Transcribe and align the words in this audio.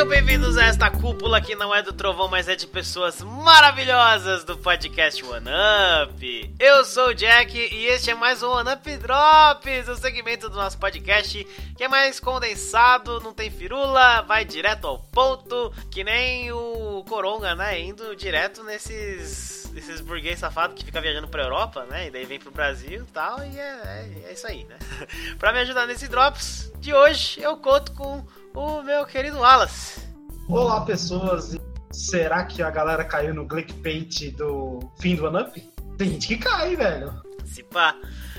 Sejam 0.00 0.08
bem-vindos 0.08 0.56
a 0.56 0.64
esta 0.64 0.90
cúpula 0.90 1.42
que 1.42 1.54
não 1.54 1.74
é 1.74 1.82
do 1.82 1.92
trovão, 1.92 2.26
mas 2.26 2.48
é 2.48 2.56
de 2.56 2.66
pessoas 2.66 3.20
maravilhosas 3.20 4.44
do 4.44 4.56
podcast 4.56 5.22
One 5.22 5.46
Up. 5.46 6.54
Eu 6.58 6.86
sou 6.86 7.08
o 7.08 7.14
Jack 7.14 7.54
e 7.54 7.84
este 7.84 8.10
é 8.10 8.14
mais 8.14 8.42
um 8.42 8.48
One 8.48 8.72
Up 8.72 8.96
Drops, 8.96 9.88
o 9.90 9.96
segmento 9.96 10.48
do 10.48 10.56
nosso 10.56 10.78
podcast 10.78 11.44
que 11.76 11.84
é 11.84 11.88
mais 11.88 12.18
condensado, 12.18 13.20
não 13.20 13.34
tem 13.34 13.50
firula, 13.50 14.22
vai 14.22 14.42
direto 14.42 14.86
ao 14.86 14.98
ponto, 14.98 15.70
que 15.90 16.02
nem 16.02 16.50
o 16.50 17.04
Coronga, 17.06 17.54
né? 17.54 17.78
Indo 17.78 18.16
direto 18.16 18.64
nesses 18.64 19.70
esses 19.76 20.00
burguês 20.00 20.38
safados 20.38 20.76
que 20.76 20.84
fica 20.84 21.00
viajando 21.00 21.28
pra 21.28 21.42
Europa, 21.42 21.84
né? 21.84 22.06
E 22.06 22.10
daí 22.10 22.24
vem 22.24 22.38
pro 22.38 22.50
Brasil 22.50 23.02
e 23.02 23.12
tal, 23.12 23.44
e 23.44 23.58
é, 23.58 23.80
é, 23.84 24.30
é 24.30 24.32
isso 24.32 24.46
aí, 24.46 24.64
né? 24.64 24.78
pra 25.38 25.52
me 25.52 25.58
ajudar 25.58 25.86
nesse 25.86 26.08
Drops 26.08 26.72
de 26.78 26.94
hoje, 26.94 27.42
eu 27.42 27.58
conto 27.58 27.92
com 27.92 28.24
o 28.54 28.82
meu 28.82 29.04
querido 29.06 29.38
Wallace. 29.38 30.00
Olá, 30.48 30.84
pessoas. 30.84 31.56
Será 31.90 32.44
que 32.44 32.62
a 32.62 32.70
galera 32.70 33.04
caiu 33.04 33.34
no 33.34 33.46
clickbait 33.46 34.30
do 34.36 34.80
fim 35.00 35.16
do 35.16 35.26
One 35.26 35.42
Up? 35.42 35.72
Tem 35.98 36.10
gente 36.10 36.28
que 36.28 36.38
cai, 36.38 36.76
velho. 36.76 37.12
Se 37.44 37.62
pá. 37.62 37.96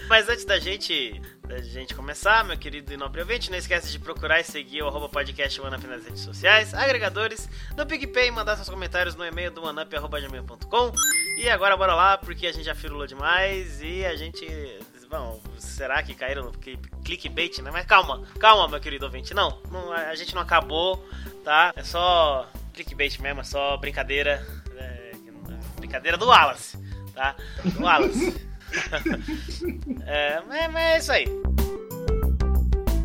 Mas 0.07 0.27
antes 0.27 0.45
da 0.45 0.59
gente, 0.59 1.21
da 1.47 1.59
gente 1.59 1.93
começar, 1.93 2.43
meu 2.43 2.57
querido 2.57 2.91
e 2.91 2.97
nobre 2.97 3.21
ouvinte, 3.21 3.49
não 3.49 3.57
esquece 3.57 3.91
de 3.91 3.99
procurar 3.99 4.39
e 4.39 4.43
seguir 4.43 4.81
o 4.81 4.87
arroba 4.87 5.07
podcast 5.07 5.59
OneUp 5.61 5.85
nas 5.87 6.03
redes 6.03 6.21
sociais, 6.21 6.73
agregadores, 6.73 7.49
no 7.77 7.85
PicPay, 7.85 8.31
mandar 8.31 8.55
seus 8.57 8.69
comentários 8.69 9.15
no 9.15 9.25
e-mail 9.25 9.51
do 9.51 9.63
oneup.gmail.com. 9.63 10.91
E 11.37 11.49
agora 11.49 11.77
bora 11.77 11.95
lá, 11.95 12.17
porque 12.17 12.47
a 12.47 12.51
gente 12.51 12.65
já 12.65 12.75
firulou 12.75 13.07
demais 13.07 13.81
e 13.81 14.05
a 14.05 14.15
gente 14.15 14.45
Bom, 15.11 15.41
será 15.57 16.01
que 16.01 16.15
caíram 16.15 16.45
no 16.45 16.51
clickbait, 17.03 17.59
né? 17.59 17.69
Mas 17.69 17.85
calma, 17.85 18.23
calma, 18.39 18.65
meu 18.69 18.79
querido 18.79 19.05
ouvinte. 19.05 19.33
Não, 19.33 19.61
não 19.69 19.91
a 19.91 20.15
gente 20.15 20.33
não 20.33 20.41
acabou, 20.41 21.05
tá? 21.43 21.73
É 21.75 21.83
só 21.83 22.47
clickbait 22.73 23.19
mesmo, 23.19 23.41
é 23.41 23.43
só 23.43 23.75
brincadeira. 23.75 24.47
É, 24.77 25.11
brincadeira 25.75 26.17
do 26.17 26.27
Wallace, 26.27 26.77
tá? 27.13 27.35
Do 27.65 27.83
Wallace. 27.83 28.49
é, 30.07 30.41
mas, 30.47 30.71
mas 30.71 30.83
é 30.83 30.97
isso 30.97 31.11
aí 31.11 31.41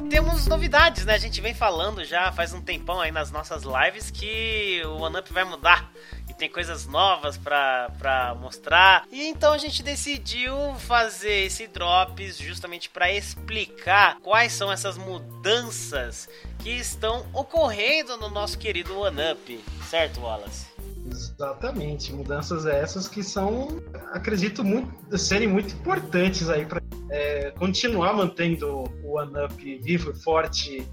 temos 0.09 0.47
novidades, 0.47 1.05
né? 1.05 1.15
A 1.15 1.19
gente 1.19 1.41
vem 1.41 1.53
falando 1.53 2.05
já 2.05 2.33
faz 2.33 2.53
um 2.55 2.63
tempão 2.63 3.01
aí 3.01 3.11
nas 3.13 3.31
nossas 3.31 3.65
lives 3.65 4.11
que 4.11 4.81
o 4.87 5.03
OneUp 5.03 5.31
vai 5.31 5.45
mudar 5.45 5.91
tem 6.37 6.49
coisas 6.49 6.87
novas 6.87 7.37
para 7.37 8.37
mostrar. 8.41 9.07
E 9.11 9.27
então 9.29 9.53
a 9.53 9.59
gente 9.59 9.83
decidiu 9.83 10.55
fazer 10.79 11.47
esse 11.47 11.67
drops 11.67 12.39
justamente 12.39 12.89
para 12.91 13.13
explicar 13.13 14.19
quais 14.21 14.53
são 14.53 14.71
essas 14.71 14.97
mudanças 14.97 16.29
que 16.59 16.71
estão 16.71 17.27
ocorrendo 17.33 18.17
no 18.17 18.29
nosso 18.29 18.59
querido 18.59 18.99
OneUp, 18.99 19.61
certo, 19.89 20.21
Wallace? 20.21 20.67
Exatamente, 21.09 22.13
mudanças 22.13 22.67
essas 22.67 23.07
que 23.07 23.23
são, 23.23 23.81
acredito, 24.13 24.65
muito, 24.65 25.17
serem 25.17 25.47
muito 25.47 25.75
importantes 25.75 26.49
aí 26.51 26.67
para 26.67 26.83
é, 27.11 27.53
continuar 27.53 28.13
mantendo 28.13 28.85
o 29.05 29.17
OneUp 29.17 29.79
vivo 29.83 30.11
e 30.11 30.23
forte. 30.23 30.89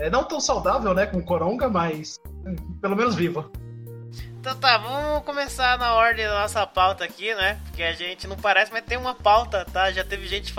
É, 0.00 0.10
não 0.10 0.24
tão 0.24 0.40
saudável, 0.40 0.92
né, 0.92 1.06
com 1.06 1.22
Coronga, 1.22 1.68
mas 1.68 2.20
pelo 2.80 2.96
menos 2.96 3.14
vivo. 3.14 3.50
Então 4.42 4.56
tá, 4.56 4.76
vamos 4.76 5.24
começar 5.24 5.78
na 5.78 5.94
ordem 5.94 6.26
da 6.26 6.40
nossa 6.40 6.66
pauta 6.66 7.04
aqui, 7.04 7.32
né? 7.32 7.60
Porque 7.66 7.80
a 7.80 7.92
gente 7.92 8.26
não 8.26 8.36
parece, 8.36 8.72
mas 8.72 8.84
tem 8.84 8.98
uma 8.98 9.14
pauta, 9.14 9.64
tá? 9.64 9.92
Já 9.92 10.02
teve 10.02 10.26
gente 10.26 10.52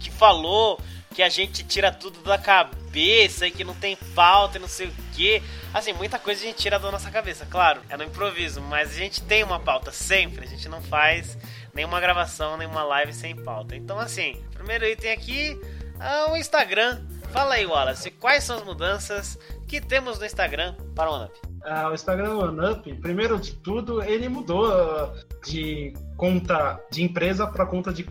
que 0.00 0.10
falou 0.10 0.80
que 1.14 1.22
a 1.22 1.28
gente 1.28 1.62
tira 1.62 1.92
tudo 1.92 2.22
da 2.22 2.38
cabeça 2.38 3.46
e 3.46 3.50
que 3.50 3.64
não 3.64 3.74
tem 3.74 3.96
pauta 4.14 4.56
e 4.56 4.60
não 4.62 4.66
sei 4.66 4.86
o 4.86 4.94
que. 5.12 5.42
Assim, 5.74 5.92
muita 5.92 6.18
coisa 6.18 6.40
a 6.40 6.46
gente 6.46 6.56
tira 6.56 6.78
da 6.78 6.90
nossa 6.90 7.10
cabeça, 7.10 7.44
claro, 7.44 7.82
é 7.90 7.98
no 7.98 8.04
improviso, 8.04 8.62
mas 8.62 8.92
a 8.92 8.94
gente 8.94 9.20
tem 9.20 9.44
uma 9.44 9.60
pauta 9.60 9.92
sempre, 9.92 10.46
a 10.46 10.48
gente 10.48 10.66
não 10.66 10.80
faz 10.80 11.36
nenhuma 11.74 12.00
gravação, 12.00 12.56
nenhuma 12.56 12.82
live 12.82 13.12
sem 13.12 13.36
pauta. 13.36 13.76
Então, 13.76 13.98
assim, 13.98 14.42
primeiro 14.54 14.86
item 14.86 15.12
aqui 15.12 15.60
é 16.00 16.30
o 16.30 16.34
Instagram. 16.34 17.02
Fala 17.30 17.56
aí, 17.56 17.66
Wallace, 17.66 18.10
quais 18.10 18.42
são 18.42 18.56
as 18.56 18.64
mudanças 18.64 19.38
que 19.68 19.82
temos 19.82 20.18
no 20.18 20.24
Instagram 20.24 20.74
para 20.94 21.10
o 21.10 21.14
OneUp? 21.14 21.47
Ah, 21.70 21.90
o 21.90 21.94
Instagram 21.94 22.34
OneUp, 22.34 22.94
primeiro 22.94 23.38
de 23.38 23.52
tudo, 23.56 24.02
ele 24.02 24.28
mudou 24.28 24.72
ah, 24.72 25.12
de 25.46 25.92
conta 26.16 26.80
de 26.90 27.02
empresa 27.02 27.46
para 27.46 27.66
conta 27.66 27.92
de 27.92 28.06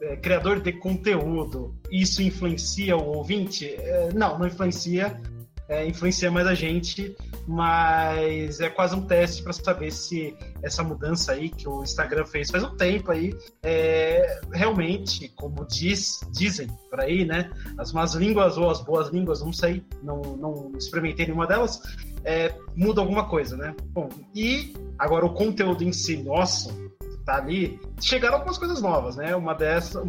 é, 0.00 0.16
criador 0.16 0.60
de 0.60 0.72
conteúdo. 0.72 1.74
Isso 1.90 2.22
influencia 2.22 2.96
o 2.96 3.16
ouvinte? 3.16 3.66
É, 3.66 4.12
não, 4.12 4.38
não 4.38 4.46
influencia. 4.46 5.20
É, 5.68 5.84
influencia 5.84 6.30
mais 6.30 6.46
a 6.46 6.54
gente, 6.54 7.16
mas 7.44 8.60
é 8.60 8.70
quase 8.70 8.94
um 8.94 9.04
teste 9.04 9.42
para 9.42 9.52
saber 9.52 9.90
se 9.90 10.36
essa 10.62 10.84
mudança 10.84 11.32
aí 11.32 11.48
que 11.48 11.68
o 11.68 11.82
Instagram 11.82 12.24
fez 12.24 12.52
faz 12.52 12.62
um 12.62 12.76
tempo 12.76 13.10
aí, 13.10 13.36
é, 13.64 14.40
realmente, 14.52 15.28
como 15.30 15.66
diz, 15.66 16.20
dizem 16.30 16.68
por 16.88 17.00
aí, 17.00 17.24
né? 17.24 17.50
As 17.78 17.92
más 17.92 18.14
línguas 18.14 18.56
ou 18.56 18.70
as 18.70 18.80
boas 18.80 19.08
línguas, 19.08 19.40
não 19.42 19.52
sei, 19.52 19.84
não, 20.04 20.20
não 20.36 20.72
experimentei 20.78 21.26
nenhuma 21.26 21.48
delas, 21.48 21.82
é, 22.26 22.52
muda 22.74 23.00
alguma 23.00 23.28
coisa, 23.28 23.56
né? 23.56 23.74
Bom, 23.90 24.08
e 24.34 24.74
agora 24.98 25.24
o 25.24 25.32
conteúdo 25.32 25.84
em 25.84 25.92
si 25.92 26.16
nosso 26.16 26.74
tá 27.24 27.36
ali, 27.36 27.80
chegaram 28.00 28.36
algumas 28.36 28.58
coisas 28.58 28.82
novas, 28.82 29.16
né? 29.16 29.34
Uma 29.34 29.54
dessas, 29.54 30.04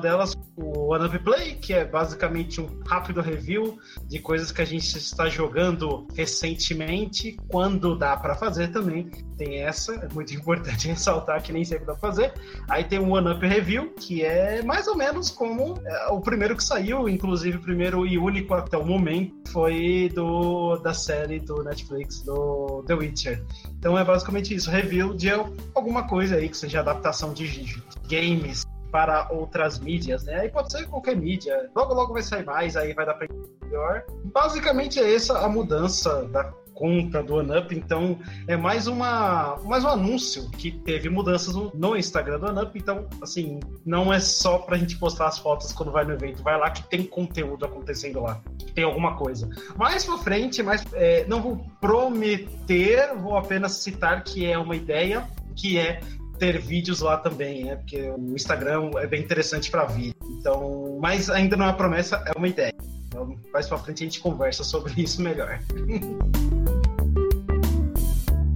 delas, 0.00 0.36
o 0.56 0.94
Another 0.94 1.22
Play, 1.22 1.54
que 1.54 1.72
é 1.72 1.84
basicamente 1.84 2.60
um 2.60 2.68
rápido 2.86 3.20
review 3.20 3.78
de 4.06 4.18
coisas 4.18 4.52
que 4.52 4.60
a 4.60 4.64
gente 4.64 4.96
está 4.96 5.28
jogando 5.28 6.06
recentemente, 6.14 7.36
quando 7.48 7.96
dá 7.96 8.16
para 8.16 8.34
fazer 8.34 8.68
também. 8.68 9.10
Tem 9.36 9.62
essa, 9.62 9.94
é 9.94 10.08
muito 10.12 10.34
importante 10.36 10.88
ressaltar 10.88 11.42
que 11.42 11.52
nem 11.52 11.64
sempre 11.64 11.86
dá 11.86 11.94
pra 11.94 12.08
fazer. 12.08 12.34
Aí 12.68 12.84
tem 12.84 12.98
o 12.98 13.10
One 13.10 13.30
Up 13.30 13.46
Review, 13.46 13.92
que 13.94 14.24
é 14.24 14.62
mais 14.62 14.86
ou 14.88 14.96
menos 14.96 15.30
como 15.30 15.78
é, 15.84 16.08
o 16.08 16.20
primeiro 16.20 16.56
que 16.56 16.64
saiu, 16.64 17.08
inclusive 17.08 17.56
o 17.56 17.60
primeiro 17.60 18.06
e 18.06 18.18
único 18.18 18.54
até 18.54 18.76
o 18.76 18.84
momento, 18.84 19.50
foi 19.50 20.10
do 20.14 20.76
da 20.78 20.92
série 20.92 21.38
do 21.38 21.62
Netflix, 21.62 22.22
do 22.22 22.84
The 22.86 22.94
Witcher. 22.94 23.44
Então 23.78 23.96
é 23.96 24.04
basicamente 24.04 24.54
isso, 24.54 24.70
review 24.70 25.14
de 25.14 25.30
alguma 25.74 26.06
coisa 26.06 26.36
aí 26.36 26.48
que 26.48 26.56
seja 26.56 26.80
adaptação 26.80 27.32
de 27.32 27.76
games 28.08 28.67
para 28.90 29.28
outras 29.30 29.78
mídias, 29.78 30.24
né? 30.24 30.40
Aí 30.40 30.48
pode 30.48 30.72
ser 30.72 30.86
qualquer 30.86 31.16
mídia. 31.16 31.70
Logo, 31.74 31.94
logo 31.94 32.12
vai 32.12 32.22
sair 32.22 32.44
mais, 32.44 32.76
aí 32.76 32.94
vai 32.94 33.06
dar 33.06 33.14
para 33.14 33.28
melhor. 33.62 34.04
Basicamente 34.24 34.98
é 34.98 35.14
essa 35.14 35.38
a 35.38 35.48
mudança 35.48 36.24
da 36.24 36.52
conta 36.78 37.20
do 37.24 37.34
OneUp, 37.34 37.72
então 37.72 38.16
é 38.46 38.56
mais 38.56 38.86
uma 38.86 39.56
mais 39.64 39.82
um 39.82 39.88
anúncio 39.88 40.48
que 40.52 40.70
teve 40.70 41.08
mudanças 41.08 41.52
no, 41.74 41.96
Instagram 41.96 42.38
do 42.38 42.46
OneUp, 42.46 42.76
então 42.76 43.08
assim, 43.20 43.58
não 43.84 44.12
é 44.12 44.20
só 44.20 44.58
pra 44.58 44.76
gente 44.76 44.96
postar 44.96 45.26
as 45.26 45.38
fotos 45.38 45.72
quando 45.72 45.90
vai 45.90 46.04
no 46.04 46.12
evento, 46.12 46.40
vai 46.40 46.56
lá 46.56 46.70
que 46.70 46.84
tem 46.84 47.02
conteúdo 47.02 47.64
acontecendo 47.64 48.20
lá, 48.20 48.40
tem 48.76 48.84
alguma 48.84 49.16
coisa. 49.16 49.50
Mais 49.76 50.04
pra 50.04 50.18
frente, 50.18 50.62
mais, 50.62 50.84
é, 50.92 51.26
não 51.26 51.42
vou 51.42 51.66
prometer, 51.80 53.12
vou 53.16 53.36
apenas 53.36 53.72
citar 53.72 54.22
que 54.22 54.46
é 54.46 54.56
uma 54.56 54.76
ideia, 54.76 55.26
que 55.56 55.76
é 55.76 56.00
ter 56.38 56.60
vídeos 56.60 57.00
lá 57.00 57.16
também, 57.16 57.64
né? 57.64 57.76
Porque 57.76 58.00
o 58.10 58.34
Instagram 58.34 58.90
é 58.96 59.06
bem 59.06 59.22
interessante 59.22 59.70
para 59.70 59.84
vídeo. 59.84 60.14
Então, 60.30 60.98
mas 61.00 61.28
ainda 61.28 61.56
não 61.56 61.66
é 61.66 61.68
uma 61.68 61.76
promessa, 61.76 62.22
é 62.26 62.36
uma 62.36 62.48
ideia. 62.48 62.74
Então, 63.06 63.36
mais 63.52 63.66
para 63.66 63.78
frente 63.78 64.02
a 64.02 64.06
gente 64.06 64.20
conversa 64.20 64.62
sobre 64.62 64.92
isso 65.02 65.20
melhor. 65.20 65.60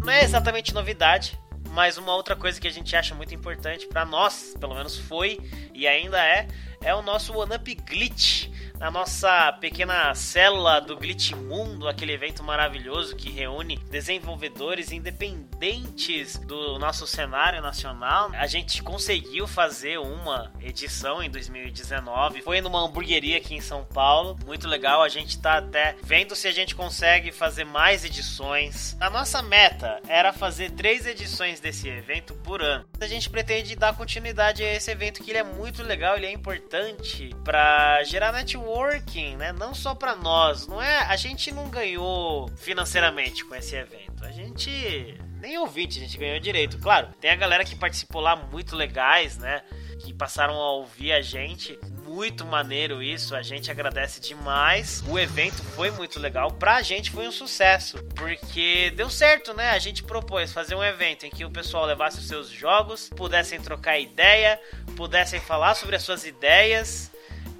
não 0.04 0.12
é 0.12 0.24
exatamente 0.24 0.72
novidade, 0.72 1.38
mas 1.70 1.98
uma 1.98 2.14
outra 2.14 2.36
coisa 2.36 2.60
que 2.60 2.68
a 2.68 2.72
gente 2.72 2.94
acha 2.94 3.14
muito 3.14 3.34
importante 3.34 3.86
para 3.86 4.04
nós, 4.04 4.54
pelo 4.60 4.74
menos 4.74 4.96
foi 4.98 5.40
e 5.74 5.86
ainda 5.86 6.22
é, 6.24 6.46
é 6.82 6.94
o 6.94 7.02
nosso 7.02 7.36
One 7.36 7.56
Up 7.56 7.74
Glitch 7.74 8.48
na 8.82 8.90
nossa 8.90 9.52
pequena 9.60 10.12
célula 10.12 10.80
do 10.80 10.96
Glitch 10.96 11.30
Mundo, 11.34 11.86
aquele 11.86 12.14
evento 12.14 12.42
maravilhoso 12.42 13.14
que 13.14 13.30
reúne 13.30 13.76
desenvolvedores 13.88 14.90
independentes 14.90 16.36
do 16.36 16.80
nosso 16.80 17.06
cenário 17.06 17.62
nacional. 17.62 18.32
A 18.34 18.48
gente 18.48 18.82
conseguiu 18.82 19.46
fazer 19.46 20.00
uma 20.00 20.52
edição 20.60 21.22
em 21.22 21.30
2019. 21.30 22.42
Foi 22.42 22.60
numa 22.60 22.84
hamburgueria 22.84 23.36
aqui 23.36 23.54
em 23.54 23.60
São 23.60 23.84
Paulo. 23.84 24.36
Muito 24.44 24.66
legal. 24.66 25.00
A 25.00 25.08
gente 25.08 25.40
tá 25.40 25.58
até 25.58 25.94
vendo 26.02 26.34
se 26.34 26.48
a 26.48 26.52
gente 26.52 26.74
consegue 26.74 27.30
fazer 27.30 27.62
mais 27.62 28.04
edições. 28.04 28.96
A 29.00 29.08
nossa 29.08 29.40
meta 29.42 30.00
era 30.08 30.32
fazer 30.32 30.72
três 30.72 31.06
edições 31.06 31.60
desse 31.60 31.88
evento 31.88 32.34
por 32.34 32.60
ano. 32.60 32.84
A 33.00 33.06
gente 33.06 33.30
pretende 33.30 33.76
dar 33.76 33.94
continuidade 33.94 34.64
a 34.64 34.74
esse 34.74 34.90
evento 34.90 35.22
que 35.22 35.30
ele 35.30 35.38
é 35.38 35.44
muito 35.44 35.84
legal, 35.84 36.16
ele 36.16 36.26
é 36.26 36.32
importante 36.32 37.30
para 37.44 38.02
gerar 38.02 38.32
network 38.32 38.71
networking, 38.72 39.36
né? 39.36 39.52
Não 39.52 39.74
só 39.74 39.94
para 39.94 40.16
nós, 40.16 40.66
não 40.66 40.80
é? 40.80 40.98
A 41.00 41.16
gente 41.16 41.52
não 41.52 41.68
ganhou 41.68 42.48
financeiramente 42.56 43.44
com 43.44 43.54
esse 43.54 43.76
evento. 43.76 44.24
A 44.24 44.30
gente 44.30 45.20
nem 45.40 45.58
ouvinte, 45.58 45.98
a 45.98 46.02
gente 46.02 46.16
ganhou 46.16 46.38
direito. 46.40 46.78
Claro, 46.78 47.08
tem 47.20 47.30
a 47.30 47.36
galera 47.36 47.64
que 47.64 47.76
participou 47.76 48.20
lá 48.20 48.36
muito 48.36 48.74
legais, 48.74 49.36
né? 49.38 49.62
Que 50.00 50.12
passaram 50.14 50.54
a 50.54 50.72
ouvir 50.72 51.12
a 51.12 51.20
gente 51.20 51.78
muito 52.04 52.44
maneiro 52.44 53.02
isso, 53.02 53.34
a 53.34 53.42
gente 53.42 53.70
agradece 53.70 54.20
demais. 54.20 55.02
O 55.08 55.18
evento 55.18 55.62
foi 55.62 55.90
muito 55.90 56.18
legal, 56.18 56.50
pra 56.50 56.82
gente 56.82 57.10
foi 57.10 57.26
um 57.26 57.32
sucesso, 57.32 58.02
porque 58.14 58.92
deu 58.96 59.08
certo, 59.08 59.54
né? 59.54 59.70
A 59.70 59.78
gente 59.78 60.02
propôs 60.02 60.52
fazer 60.52 60.74
um 60.74 60.82
evento 60.82 61.24
em 61.24 61.30
que 61.30 61.44
o 61.44 61.50
pessoal 61.50 61.86
levasse 61.86 62.18
os 62.18 62.28
seus 62.28 62.48
jogos, 62.48 63.08
pudessem 63.08 63.60
trocar 63.60 63.98
ideia, 63.98 64.60
pudessem 64.96 65.40
falar 65.40 65.74
sobre 65.74 65.96
as 65.96 66.02
suas 66.02 66.24
ideias. 66.24 67.11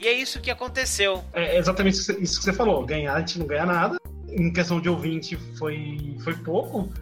E 0.03 0.09
é 0.09 0.13
isso 0.13 0.41
que 0.41 0.51
aconteceu. 0.51 1.23
É 1.33 1.57
exatamente 1.57 1.97
isso 1.97 2.39
que 2.39 2.45
você 2.45 2.53
falou. 2.53 2.85
Ganhar, 2.85 3.15
a 3.15 3.21
gente 3.21 3.39
não 3.39 3.47
ganha 3.47 3.65
nada. 3.65 3.99
Em 4.29 4.53
questão 4.53 4.81
de 4.81 4.89
ouvinte, 4.89 5.37
foi, 5.57 6.17
foi 6.25 6.35
pouco. 6.35 6.93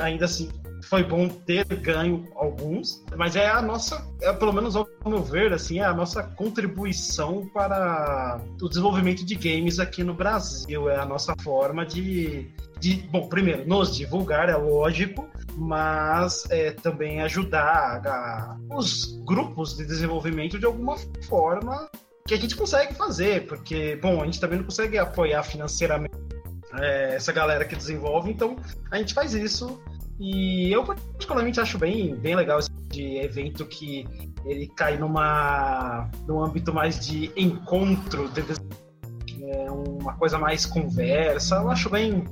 Ainda 0.00 0.24
assim, 0.24 0.50
foi 0.82 1.04
bom 1.04 1.28
ter 1.28 1.64
ganho 1.64 2.26
alguns, 2.34 3.04
mas 3.16 3.36
é 3.36 3.48
a 3.48 3.62
nossa, 3.62 4.04
é, 4.20 4.32
pelo 4.32 4.52
menos 4.52 4.74
ao 4.74 4.88
meu 5.06 5.22
ver, 5.22 5.52
assim, 5.52 5.78
é 5.78 5.84
a 5.84 5.94
nossa 5.94 6.22
contribuição 6.22 7.46
para 7.54 8.40
o 8.60 8.68
desenvolvimento 8.68 9.24
de 9.24 9.36
games 9.36 9.78
aqui 9.78 10.02
no 10.02 10.14
Brasil. 10.14 10.90
É 10.90 10.96
a 10.96 11.06
nossa 11.06 11.36
forma 11.44 11.86
de, 11.86 12.50
de 12.80 12.94
bom, 13.12 13.28
primeiro, 13.28 13.68
nos 13.68 13.94
divulgar, 13.96 14.48
é 14.48 14.56
lógico, 14.56 15.28
mas 15.56 16.44
é, 16.50 16.72
também 16.72 17.22
ajudar 17.22 18.04
a, 18.04 18.56
os 18.74 19.22
grupos 19.24 19.76
de 19.76 19.86
desenvolvimento 19.86 20.58
de 20.58 20.66
alguma 20.66 20.96
forma 21.28 21.88
que 22.26 22.34
a 22.34 22.36
gente 22.36 22.56
consegue 22.56 22.94
fazer, 22.94 23.46
porque, 23.46 23.96
bom, 23.96 24.22
a 24.22 24.24
gente 24.24 24.40
também 24.40 24.58
não 24.58 24.64
consegue 24.64 24.98
apoiar 24.98 25.42
financeiramente 25.42 26.14
é, 26.74 27.14
essa 27.14 27.32
galera 27.32 27.64
que 27.64 27.76
desenvolve, 27.76 28.30
então 28.30 28.56
a 28.90 28.98
gente 28.98 29.12
faz 29.12 29.34
isso 29.34 29.80
e 30.18 30.70
eu 30.72 30.84
particularmente 30.84 31.60
acho 31.60 31.78
bem, 31.78 32.14
bem 32.14 32.36
legal 32.36 32.58
esse 32.58 32.70
tipo 32.70 32.88
de 32.88 33.16
evento 33.18 33.66
que 33.66 34.06
ele 34.44 34.68
cai 34.68 34.96
numa 34.96 36.08
num 36.26 36.42
âmbito 36.42 36.72
mais 36.72 37.04
de 37.04 37.32
encontro, 37.36 38.28
de, 38.28 38.42
é, 39.44 39.70
uma 39.70 40.14
coisa 40.14 40.38
mais 40.38 40.64
conversa. 40.64 41.56
Eu 41.56 41.70
acho 41.70 41.90
bem 41.90 42.24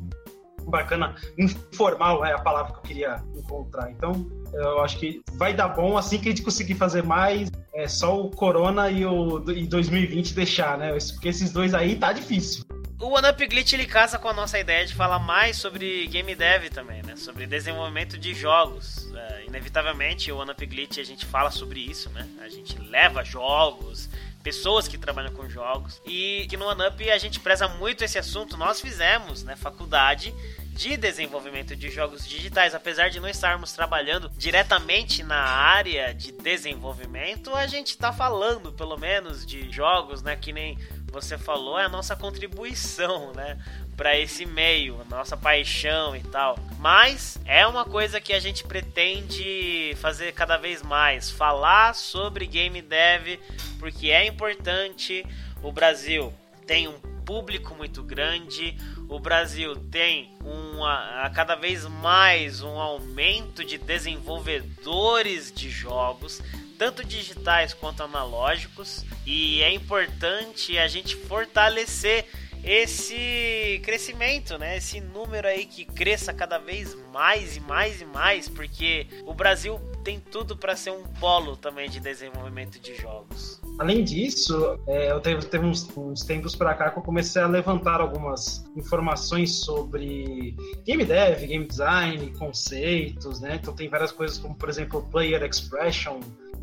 bacana, 0.71 1.15
informal 1.37 2.25
é 2.25 2.33
a 2.33 2.39
palavra 2.39 2.73
que 2.73 2.79
eu 2.79 2.83
queria 2.83 3.23
encontrar. 3.37 3.91
Então, 3.91 4.27
eu 4.53 4.81
acho 4.83 4.99
que 4.99 5.21
vai 5.35 5.53
dar 5.53 5.69
bom 5.69 5.97
assim 5.97 6.19
que 6.19 6.29
a 6.29 6.31
gente 6.31 6.43
conseguir 6.43 6.75
fazer 6.75 7.03
mais. 7.03 7.51
É 7.75 7.87
só 7.87 8.21
o 8.21 8.31
Corona 8.31 8.91
e 8.91 9.05
o 9.05 9.43
e 9.51 9.67
2020 9.67 10.35
deixar, 10.35 10.79
né? 10.79 10.97
Porque 11.13 11.29
esses 11.29 11.53
dois 11.53 11.75
aí 11.75 11.97
tá 11.97 12.13
difícil 12.13 12.65
o 13.01 13.09
One 13.09 13.29
Up 13.29 13.47
Glitch 13.47 13.73
ele 13.73 13.87
casa 13.87 14.19
com 14.19 14.29
a 14.29 14.33
nossa 14.33 14.59
ideia 14.59 14.85
de 14.85 14.95
falar 14.95 15.19
mais 15.19 15.57
sobre 15.57 16.07
game 16.09 16.35
dev 16.35 16.69
também, 16.69 17.03
né? 17.03 17.17
Sobre 17.17 17.47
desenvolvimento 17.47 18.19
de 18.19 18.35
jogos. 18.35 19.11
É, 19.15 19.47
inevitavelmente, 19.47 20.31
o 20.31 20.37
One 20.37 20.51
Up 20.51 20.67
Glitch 20.67 20.99
a 20.99 21.03
gente 21.03 21.25
fala 21.25 21.51
sobre 21.51 21.81
isso, 21.81 22.11
né? 22.11 22.29
A 22.43 22.49
gente 22.51 22.79
leva 22.79 23.25
jogos, 23.25 24.11
pessoas 24.43 24.87
que 24.87 24.99
trabalham 24.99 25.33
com 25.33 25.49
jogos. 25.49 26.01
E 26.05 26.47
que 26.51 26.59
no 26.59 26.67
One 26.67 26.89
Up 26.89 27.11
a 27.11 27.17
gente 27.17 27.41
preza 27.41 27.67
muito 27.69 28.05
esse 28.05 28.19
assunto. 28.19 28.59
Nós 28.59 28.83
fizemos, 28.83 29.43
né, 29.45 29.57
faculdade 29.57 30.35
de 30.73 30.97
desenvolvimento 30.97 31.77
de 31.77 31.91
jogos 31.91 32.27
digitais, 32.27 32.75
apesar 32.75 33.11
de 33.11 33.21
não 33.21 33.29
estarmos 33.29 33.73
trabalhando 33.73 34.31
diretamente 34.37 35.23
na 35.23 35.37
área 35.37 36.15
de 36.15 36.33
desenvolvimento, 36.33 37.55
a 37.55 37.67
gente 37.67 37.89
está 37.89 38.13
falando 38.13 38.73
pelo 38.73 38.97
menos 38.97 39.45
de 39.45 39.71
jogos, 39.71 40.23
né, 40.23 40.37
que 40.37 40.53
nem 40.53 40.79
você 41.11 41.37
falou, 41.37 41.79
é 41.79 41.85
a 41.85 41.89
nossa 41.89 42.15
contribuição, 42.17 43.33
né? 43.33 43.59
Para 43.97 44.19
esse 44.19 44.47
meio, 44.47 45.05
nossa 45.11 45.37
paixão 45.37 46.17
e 46.17 46.23
tal. 46.23 46.59
Mas 46.79 47.39
é 47.45 47.67
uma 47.67 47.85
coisa 47.85 48.21
que 48.21 48.33
a 48.33 48.41
gente 48.41 48.65
pretende 48.65 49.95
fazer 50.01 50.33
cada 50.33 50.57
vez 50.57 50.83
mais: 50.83 51.31
falar 51.31 51.95
sobre 51.95 52.47
game 52.47 52.81
dev, 52.81 53.39
porque 53.79 54.11
é 54.11 54.25
importante. 54.25 55.27
O 55.63 55.71
Brasil 55.71 56.33
tem 56.67 56.89
um 56.89 57.10
público 57.31 57.77
muito 57.77 58.03
grande, 58.03 58.77
o 59.09 59.21
Brasil 59.21 59.77
tem 59.77 60.33
uma, 60.45 61.23
a 61.23 61.31
cada 61.31 61.55
vez 61.55 61.87
mais 61.87 62.61
um 62.61 62.77
aumento 62.77 63.65
de 63.65 63.79
desenvolvedores 63.79 65.53
de 65.53 65.71
jogos, 65.71 66.43
tanto 66.77 67.05
digitais 67.05 67.73
quanto 67.73 68.03
analógicos, 68.03 69.05
e 69.25 69.63
é 69.63 69.73
importante 69.73 70.77
a 70.77 70.89
gente 70.89 71.15
fortalecer 71.15 72.27
esse 72.65 73.81
crescimento, 73.85 74.59
né? 74.59 74.79
Esse 74.79 75.01
número 75.01 75.47
aí 75.47 75.67
que 75.67 75.85
cresça 75.85 76.35
cada 76.35 76.59
vez 76.59 76.97
mais 77.13 77.57
e 77.57 77.61
mais 77.61 78.01
e 78.01 78.05
mais, 78.07 78.49
porque 78.49 79.07
o 79.25 79.33
Brasil 79.33 79.79
tem 80.03 80.19
tudo 80.19 80.57
para 80.57 80.75
ser 80.75 80.91
um 80.91 81.05
polo 81.05 81.57
também 81.57 81.89
de 81.89 82.01
desenvolvimento 82.01 82.81
de 82.81 82.97
jogos. 82.97 83.60
Além 83.81 84.05
disso, 84.05 84.79
é, 84.87 85.11
eu 85.11 85.21
teve, 85.21 85.41
teve 85.47 85.65
uns, 85.65 85.89
uns 85.97 86.23
tempos 86.23 86.55
para 86.55 86.75
cá 86.75 86.91
que 86.91 86.99
eu 86.99 87.03
comecei 87.03 87.41
a 87.41 87.47
levantar 87.47 87.99
algumas 87.99 88.63
informações 88.77 89.55
sobre 89.55 90.55
game 90.85 91.03
dev, 91.03 91.47
game 91.47 91.67
design, 91.67 92.31
conceitos, 92.39 93.41
né? 93.41 93.59
Então 93.59 93.73
tem 93.73 93.89
várias 93.89 94.13
coisas 94.13 94.37
como, 94.37 94.55
por 94.55 94.69
exemplo, 94.69 95.03
player 95.11 95.43
expression, 95.43 96.21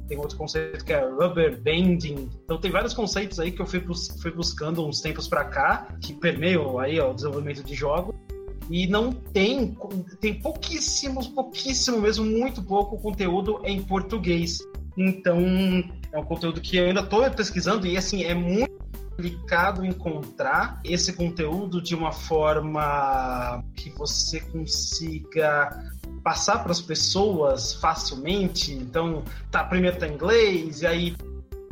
tem 0.07 0.15
outro 0.19 0.37
conceito 0.37 0.85
que 0.85 0.93
é 0.93 0.99
rubber 0.99 1.59
banding. 1.59 2.29
Então 2.45 2.59
tem 2.59 2.69
vários 2.69 2.93
conceitos 2.93 3.39
aí 3.39 3.51
que 3.51 3.63
eu 3.63 3.65
fui, 3.65 3.79
bus 3.79 4.15
fui 4.21 4.29
buscando 4.29 4.85
uns 4.85 5.01
tempos 5.01 5.27
para 5.27 5.43
cá, 5.45 5.87
que 5.99 6.13
permeiam 6.13 6.77
aí 6.77 6.99
ó, 6.99 7.09
o 7.09 7.15
desenvolvimento 7.15 7.63
de 7.63 7.73
jogos. 7.73 8.13
E 8.69 8.85
não 8.85 9.11
tem, 9.11 9.75
tem 10.21 10.35
pouquíssimos, 10.35 11.27
pouquíssimo 11.27 11.99
mesmo, 11.99 12.23
muito 12.23 12.61
pouco 12.61 12.95
conteúdo 12.99 13.59
em 13.63 13.81
português. 13.81 14.59
Então, 14.97 15.39
é 16.11 16.17
um 16.17 16.25
conteúdo 16.25 16.59
que 16.59 16.77
eu 16.77 16.87
ainda 16.87 17.01
estou 17.01 17.29
pesquisando 17.29 17.85
e, 17.85 17.95
assim, 17.95 18.23
é 18.23 18.33
muito 18.33 18.75
complicado 19.15 19.85
encontrar 19.85 20.79
esse 20.83 21.13
conteúdo 21.13 21.81
de 21.81 21.95
uma 21.95 22.11
forma 22.11 23.63
que 23.75 23.91
você 23.91 24.39
consiga 24.41 25.91
passar 26.23 26.63
para 26.63 26.71
as 26.71 26.81
pessoas 26.81 27.73
facilmente. 27.75 28.73
Então, 28.73 29.23
tá, 29.51 29.63
primeiro 29.63 29.97
tá 29.97 30.07
em 30.07 30.13
inglês, 30.13 30.81
e 30.81 30.87
aí 30.87 31.15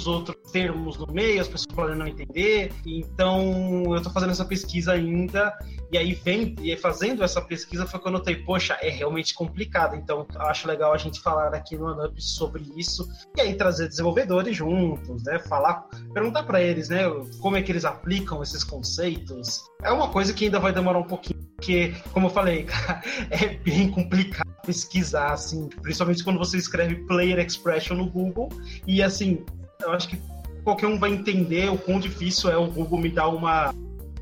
outros 0.08 0.36
termos 0.52 0.98
no 0.98 1.08
meio, 1.12 1.42
as 1.42 1.48
pessoas 1.48 1.76
podem 1.76 1.96
não 1.96 2.08
entender. 2.08 2.72
Então, 2.86 3.84
eu 3.88 3.96
estou 3.96 4.12
fazendo 4.12 4.32
essa 4.32 4.46
pesquisa 4.46 4.94
ainda, 4.94 5.54
e 5.92 5.98
aí 5.98 6.14
vem, 6.14 6.56
e 6.62 6.76
fazendo 6.78 7.24
essa 7.24 7.42
pesquisa 7.42 7.86
foi 7.86 8.00
quando 8.00 8.16
eu 8.16 8.20
notei, 8.20 8.36
poxa, 8.36 8.78
é 8.82 8.90
realmente 8.90 9.34
complicado. 9.34 9.96
Então, 9.96 10.26
acho 10.38 10.68
legal 10.68 10.94
a 10.94 10.98
gente 10.98 11.22
falar 11.22 11.54
aqui 11.54 11.78
no 11.78 11.88
ANUP 11.88 12.22
sobre 12.22 12.64
isso, 12.76 13.08
e 13.38 13.42
aí 13.42 13.56
trazer 13.56 13.88
desenvolvedores 13.88 14.56
juntos, 14.56 15.24
né? 15.24 15.40
Falar, 15.40 15.88
perguntar 16.14 16.44
para 16.44 16.62
eles, 16.62 16.90
né, 16.90 17.04
como 17.40 17.58
é 17.58 17.62
que 17.62 17.72
eles 17.72 17.86
aplicam 17.86 18.42
esses 18.42 18.64
conceitos. 18.64 19.64
É 19.84 19.92
uma 19.92 20.10
coisa 20.10 20.34
que 20.34 20.46
ainda 20.46 20.60
vai 20.60 20.74
demorar 20.74 21.00
um 21.00 21.04
pouquinho, 21.04 21.40
porque, 21.56 21.94
como 22.12 22.28
eu 22.28 22.32
falei, 22.32 22.68
é 23.30 23.56
bem 23.58 23.90
complicado 23.90 24.46
pesquisar, 24.66 25.32
assim, 25.32 25.70
principalmente 25.82 26.24
quando 26.24 26.40
você 26.40 26.58
escreve 26.58 26.96
Player 27.06 27.40
Expression 27.40 27.96
no 27.96 28.10
Google, 28.10 28.50
e 28.88 29.02
assim, 29.02 29.46
eu 29.82 29.92
acho 29.92 30.08
que 30.08 30.20
qualquer 30.64 30.88
um 30.88 30.98
vai 30.98 31.12
entender 31.12 31.70
o 31.70 31.78
quão 31.78 32.00
difícil 32.00 32.50
é 32.50 32.58
o 32.58 32.68
Google 32.68 33.00
me 33.00 33.10
dar 33.10 33.28
uma, 33.28 33.74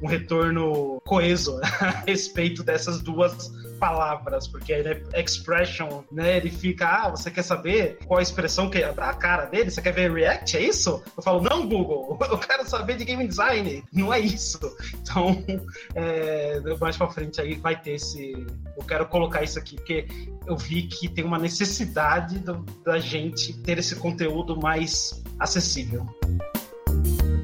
um 0.03 0.07
retorno 0.07 1.01
coeso 1.05 1.59
a 1.79 2.03
respeito 2.05 2.61
dessas 2.61 3.01
duas 3.01 3.51
palavras, 3.79 4.47
porque 4.47 4.81
né, 4.83 5.01
expression, 5.15 6.03
né, 6.11 6.37
ele 6.37 6.49
fica, 6.49 6.87
ah, 6.87 7.09
você 7.09 7.31
quer 7.31 7.43
saber 7.43 7.97
qual 8.05 8.19
a 8.19 8.23
expressão 8.23 8.69
que 8.69 8.77
é 8.77 8.85
a 8.85 9.13
cara 9.13 9.45
dele? 9.45 9.71
Você 9.71 9.81
quer 9.81 9.93
ver 9.93 10.11
react? 10.11 10.55
É 10.57 10.61
isso? 10.61 11.03
Eu 11.17 11.23
falo, 11.23 11.41
não, 11.41 11.67
Google, 11.67 12.17
eu 12.29 12.37
quero 12.37 12.67
saber 12.67 12.97
de 12.97 13.05
game 13.05 13.27
design, 13.27 13.83
não 13.91 14.13
é 14.13 14.19
isso. 14.19 14.59
Então, 15.01 15.43
é, 15.95 16.59
mais 16.79 16.97
pra 16.97 17.09
frente 17.09 17.41
aí 17.41 17.55
vai 17.55 17.79
ter 17.79 17.95
esse, 17.95 18.33
eu 18.77 18.83
quero 18.85 19.05
colocar 19.07 19.43
isso 19.43 19.57
aqui, 19.59 19.75
porque 19.75 20.07
eu 20.45 20.57
vi 20.57 20.83
que 20.83 21.07
tem 21.07 21.23
uma 21.23 21.39
necessidade 21.39 22.39
do, 22.39 22.55
da 22.83 22.99
gente 22.99 23.53
ter 23.61 23.77
esse 23.77 23.95
conteúdo 23.95 24.59
mais 24.59 25.23
acessível. 25.39 26.07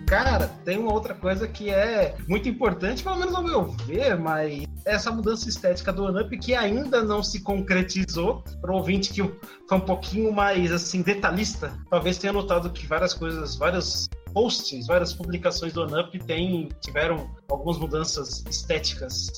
Cara, 0.10 0.48
tem 0.66 0.80
uma 0.80 0.92
outra 0.92 1.14
coisa 1.14 1.48
que 1.48 1.70
é 1.70 2.16
muito 2.28 2.50
importante, 2.50 3.04
pelo 3.04 3.18
menos 3.18 3.36
ao 3.36 3.44
meu 3.44 3.66
ver, 3.86 4.18
mas 4.18 4.64
essa 4.84 5.12
mudança 5.12 5.48
estética 5.48 5.94
do 5.94 6.04
OneUp 6.04 6.32
que 6.40 6.56
ainda 6.56 7.04
não 7.04 7.22
se 7.22 7.42
concretizou. 7.44 8.44
Para 8.60 8.72
o 8.72 8.78
ouvinte 8.78 9.14
que 9.14 9.22
foi 9.22 9.78
um 9.78 9.82
pouquinho 9.82 10.32
mais 10.34 10.72
assim 10.72 11.04
detalhista, 11.04 11.78
talvez 11.92 12.18
tenha 12.18 12.34
notado 12.34 12.72
que 12.72 12.88
várias 12.88 13.14
coisas, 13.14 13.56
vários 13.56 14.10
posts, 14.34 14.88
várias 14.88 15.14
publicações 15.14 15.74
do 15.74 15.84
OneUp 15.84 16.16
tem, 16.26 16.70
tiveram 16.82 17.30
algumas 17.48 17.78
mudanças 17.78 18.44
estéticas 18.50 19.30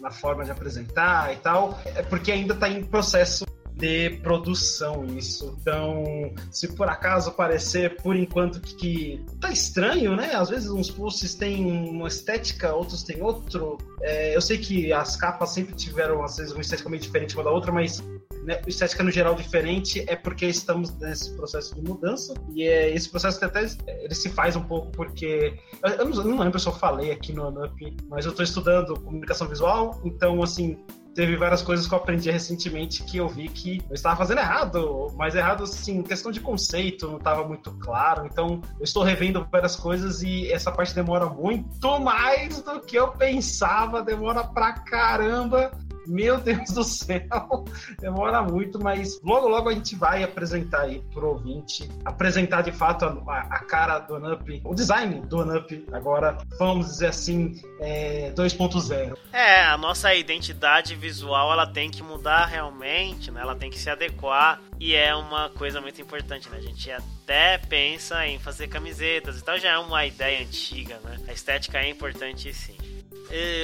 na 0.00 0.10
forma 0.10 0.44
de 0.44 0.50
apresentar 0.50 1.32
e 1.34 1.36
tal, 1.36 1.78
é 1.84 2.02
porque 2.02 2.32
ainda 2.32 2.52
está 2.52 2.68
em 2.68 2.84
processo 2.84 3.46
de 3.76 4.10
produção 4.22 5.04
isso. 5.04 5.54
Então, 5.60 6.32
se 6.50 6.68
por 6.68 6.88
acaso 6.88 7.30
parecer 7.32 7.96
por 8.02 8.16
enquanto 8.16 8.60
que, 8.60 8.74
que 8.74 9.24
tá 9.38 9.50
estranho, 9.50 10.16
né? 10.16 10.34
Às 10.34 10.48
vezes 10.48 10.70
uns 10.70 10.90
posts 10.90 11.34
têm 11.34 11.66
uma 11.66 12.08
estética, 12.08 12.74
outros 12.74 13.02
têm 13.02 13.22
outro. 13.22 13.76
É, 14.00 14.34
eu 14.34 14.40
sei 14.40 14.56
que 14.56 14.92
as 14.92 15.16
capas 15.16 15.50
sempre 15.50 15.74
tiveram 15.74 16.24
às 16.24 16.38
vezes 16.38 16.52
uma 16.52 16.62
estética 16.62 16.88
meio 16.88 17.02
diferente 17.02 17.34
uma 17.34 17.44
da 17.44 17.50
outra, 17.50 17.70
mas 17.70 18.02
né, 18.44 18.62
estética 18.66 19.02
no 19.02 19.10
geral 19.10 19.34
diferente, 19.34 20.04
é 20.06 20.16
porque 20.16 20.46
estamos 20.46 20.96
nesse 20.98 21.36
processo 21.36 21.74
de 21.74 21.82
mudança. 21.82 22.32
E 22.54 22.62
é, 22.62 22.94
esse 22.94 23.10
processo 23.10 23.44
até 23.44 23.66
ele 23.86 24.14
se 24.14 24.30
faz 24.30 24.56
um 24.56 24.62
pouco 24.62 24.90
porque. 24.92 25.54
Eu 25.82 26.08
não, 26.08 26.16
eu 26.16 26.24
não 26.24 26.38
lembro 26.38 26.58
se 26.58 26.66
eu 26.66 26.72
falei 26.72 27.10
aqui 27.10 27.32
no 27.32 27.46
ANUP, 27.48 27.94
mas 28.08 28.24
eu 28.24 28.30
estou 28.30 28.44
estudando 28.44 28.98
comunicação 29.00 29.46
visual, 29.46 30.00
então, 30.04 30.42
assim, 30.42 30.78
teve 31.16 31.34
várias 31.34 31.62
coisas 31.62 31.88
que 31.88 31.94
eu 31.94 31.98
aprendi 31.98 32.30
recentemente 32.30 33.02
que 33.02 33.16
eu 33.16 33.26
vi 33.26 33.48
que 33.48 33.82
eu 33.88 33.94
estava 33.94 34.16
fazendo 34.16 34.38
errado, 34.38 35.12
mas 35.16 35.34
errado 35.34 35.64
assim, 35.64 36.02
questão 36.02 36.30
de 36.30 36.40
conceito, 36.40 37.08
não 37.08 37.16
estava 37.16 37.42
muito 37.42 37.72
claro. 37.72 38.26
Então, 38.26 38.60
eu 38.78 38.84
estou 38.84 39.02
revendo 39.02 39.46
várias 39.50 39.74
coisas 39.74 40.22
e 40.22 40.52
essa 40.52 40.70
parte 40.70 40.94
demora 40.94 41.24
muito 41.26 41.98
mais 41.98 42.60
do 42.60 42.80
que 42.80 42.96
eu 42.96 43.08
pensava, 43.08 44.02
demora 44.02 44.44
pra 44.44 44.74
caramba. 44.74 45.72
Meu 46.06 46.38
Deus 46.38 46.70
do 46.70 46.84
céu, 46.84 47.64
demora 48.00 48.42
muito, 48.42 48.78
mas 48.82 49.20
logo 49.22 49.48
logo 49.48 49.68
a 49.68 49.74
gente 49.74 49.96
vai 49.96 50.22
apresentar 50.22 50.82
aí 50.82 51.02
pro 51.12 51.28
ouvinte, 51.28 51.88
apresentar 52.04 52.62
de 52.62 52.72
fato 52.72 53.04
a, 53.04 53.38
a 53.40 53.64
cara 53.64 53.98
do 54.00 54.16
Anup, 54.16 54.60
o 54.64 54.74
design 54.74 55.20
do 55.26 55.40
Anup, 55.40 55.86
agora, 55.92 56.38
vamos 56.58 56.86
dizer 56.86 57.08
assim, 57.08 57.60
é, 57.80 58.32
2.0. 58.32 59.16
É, 59.32 59.64
a 59.64 59.76
nossa 59.76 60.14
identidade 60.14 60.94
visual 60.94 61.52
ela 61.52 61.66
tem 61.66 61.90
que 61.90 62.02
mudar 62.02 62.46
realmente, 62.46 63.30
né? 63.30 63.40
Ela 63.40 63.54
tem 63.54 63.70
que 63.70 63.78
se 63.78 63.90
adequar 63.90 64.60
e 64.78 64.94
é 64.94 65.14
uma 65.14 65.50
coisa 65.50 65.80
muito 65.80 66.00
importante, 66.00 66.48
né? 66.48 66.58
A 66.58 66.62
gente 66.62 66.90
até 66.90 67.58
pensa 67.58 68.26
em 68.26 68.38
fazer 68.38 68.68
camisetas 68.68 69.38
e 69.38 69.44
tal, 69.44 69.58
já 69.58 69.70
é 69.70 69.78
uma 69.78 70.04
ideia 70.04 70.42
antiga, 70.42 70.98
né? 71.04 71.18
A 71.28 71.32
estética 71.32 71.78
é 71.78 71.88
importante 71.88 72.52
sim. 72.52 72.76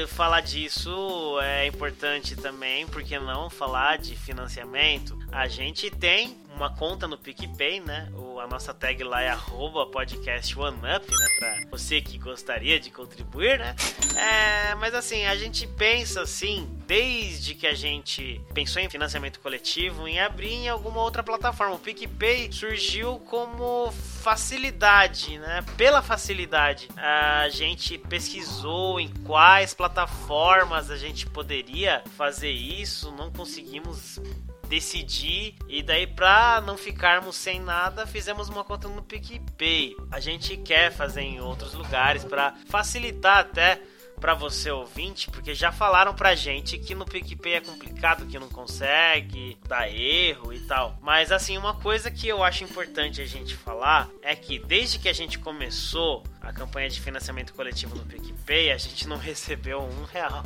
Falar 0.08 0.40
disso 0.40 1.38
é 1.40 1.66
importante 1.66 2.36
também, 2.36 2.86
porque 2.86 3.18
não 3.18 3.48
falar 3.48 3.98
de 3.98 4.16
financiamento? 4.16 5.16
A 5.32 5.48
gente 5.48 5.90
tem 5.90 6.36
uma 6.54 6.70
conta 6.70 7.08
no 7.08 7.16
PicPay, 7.16 7.80
né? 7.80 8.08
O, 8.14 8.38
a 8.38 8.46
nossa 8.46 8.74
tag 8.74 9.02
lá 9.02 9.22
é 9.22 9.30
arroba 9.30 9.86
podcast 9.86 10.58
OneUp, 10.58 11.10
né? 11.10 11.26
Pra 11.38 11.60
você 11.70 12.00
que 12.00 12.18
gostaria 12.18 12.78
de 12.78 12.90
contribuir, 12.90 13.58
né? 13.58 13.74
É, 14.14 14.74
mas 14.74 14.94
assim, 14.94 15.24
a 15.24 15.34
gente 15.34 15.66
pensa 15.66 16.22
assim, 16.22 16.68
desde 16.86 17.54
que 17.54 17.66
a 17.66 17.74
gente 17.74 18.40
pensou 18.52 18.82
em 18.82 18.90
financiamento 18.90 19.40
coletivo, 19.40 20.06
em 20.06 20.20
abrir 20.20 20.52
em 20.52 20.68
alguma 20.68 21.00
outra 21.00 21.22
plataforma. 21.22 21.74
O 21.74 21.78
PicPay 21.78 22.52
surgiu 22.52 23.18
como 23.20 23.90
facilidade, 23.90 25.38
né? 25.38 25.64
Pela 25.76 26.02
facilidade. 26.02 26.88
A 26.96 27.48
gente 27.48 27.96
pesquisou 27.96 29.00
em 29.00 29.08
quais 29.24 29.72
plataformas 29.72 30.90
a 30.90 30.96
gente 30.96 31.26
poderia 31.26 32.02
fazer 32.16 32.50
isso, 32.50 33.10
não 33.12 33.32
conseguimos 33.32 34.20
decidir 34.72 35.54
e 35.68 35.82
daí 35.82 36.06
pra 36.06 36.62
não 36.64 36.78
ficarmos 36.78 37.36
sem 37.36 37.60
nada, 37.60 38.06
fizemos 38.06 38.48
uma 38.48 38.64
conta 38.64 38.88
no 38.88 39.02
PicPay. 39.02 39.94
A 40.10 40.18
gente 40.18 40.56
quer 40.56 40.90
fazer 40.90 41.20
em 41.20 41.42
outros 41.42 41.74
lugares 41.74 42.24
para 42.24 42.54
facilitar 42.70 43.36
até 43.36 43.78
para 44.22 44.34
você 44.34 44.70
ouvinte, 44.70 45.28
porque 45.28 45.52
já 45.52 45.72
falaram 45.72 46.14
pra 46.14 46.36
gente 46.36 46.78
que 46.78 46.94
no 46.94 47.04
PicPay 47.04 47.54
é 47.54 47.60
complicado, 47.60 48.24
que 48.24 48.38
não 48.38 48.48
consegue, 48.48 49.58
dá 49.66 49.90
erro 49.90 50.52
e 50.52 50.60
tal. 50.60 50.96
Mas 51.02 51.32
assim, 51.32 51.58
uma 51.58 51.74
coisa 51.74 52.08
que 52.08 52.28
eu 52.28 52.44
acho 52.44 52.62
importante 52.62 53.20
a 53.20 53.26
gente 53.26 53.56
falar 53.56 54.08
é 54.22 54.36
que 54.36 54.60
desde 54.60 55.00
que 55.00 55.08
a 55.08 55.12
gente 55.12 55.40
começou 55.40 56.22
a 56.40 56.52
campanha 56.52 56.88
de 56.88 57.00
financiamento 57.00 57.52
coletivo 57.52 57.96
no 57.96 58.04
PicPay, 58.04 58.70
a 58.70 58.78
gente 58.78 59.08
não 59.08 59.16
recebeu 59.18 59.80
um 59.80 60.04
real. 60.04 60.44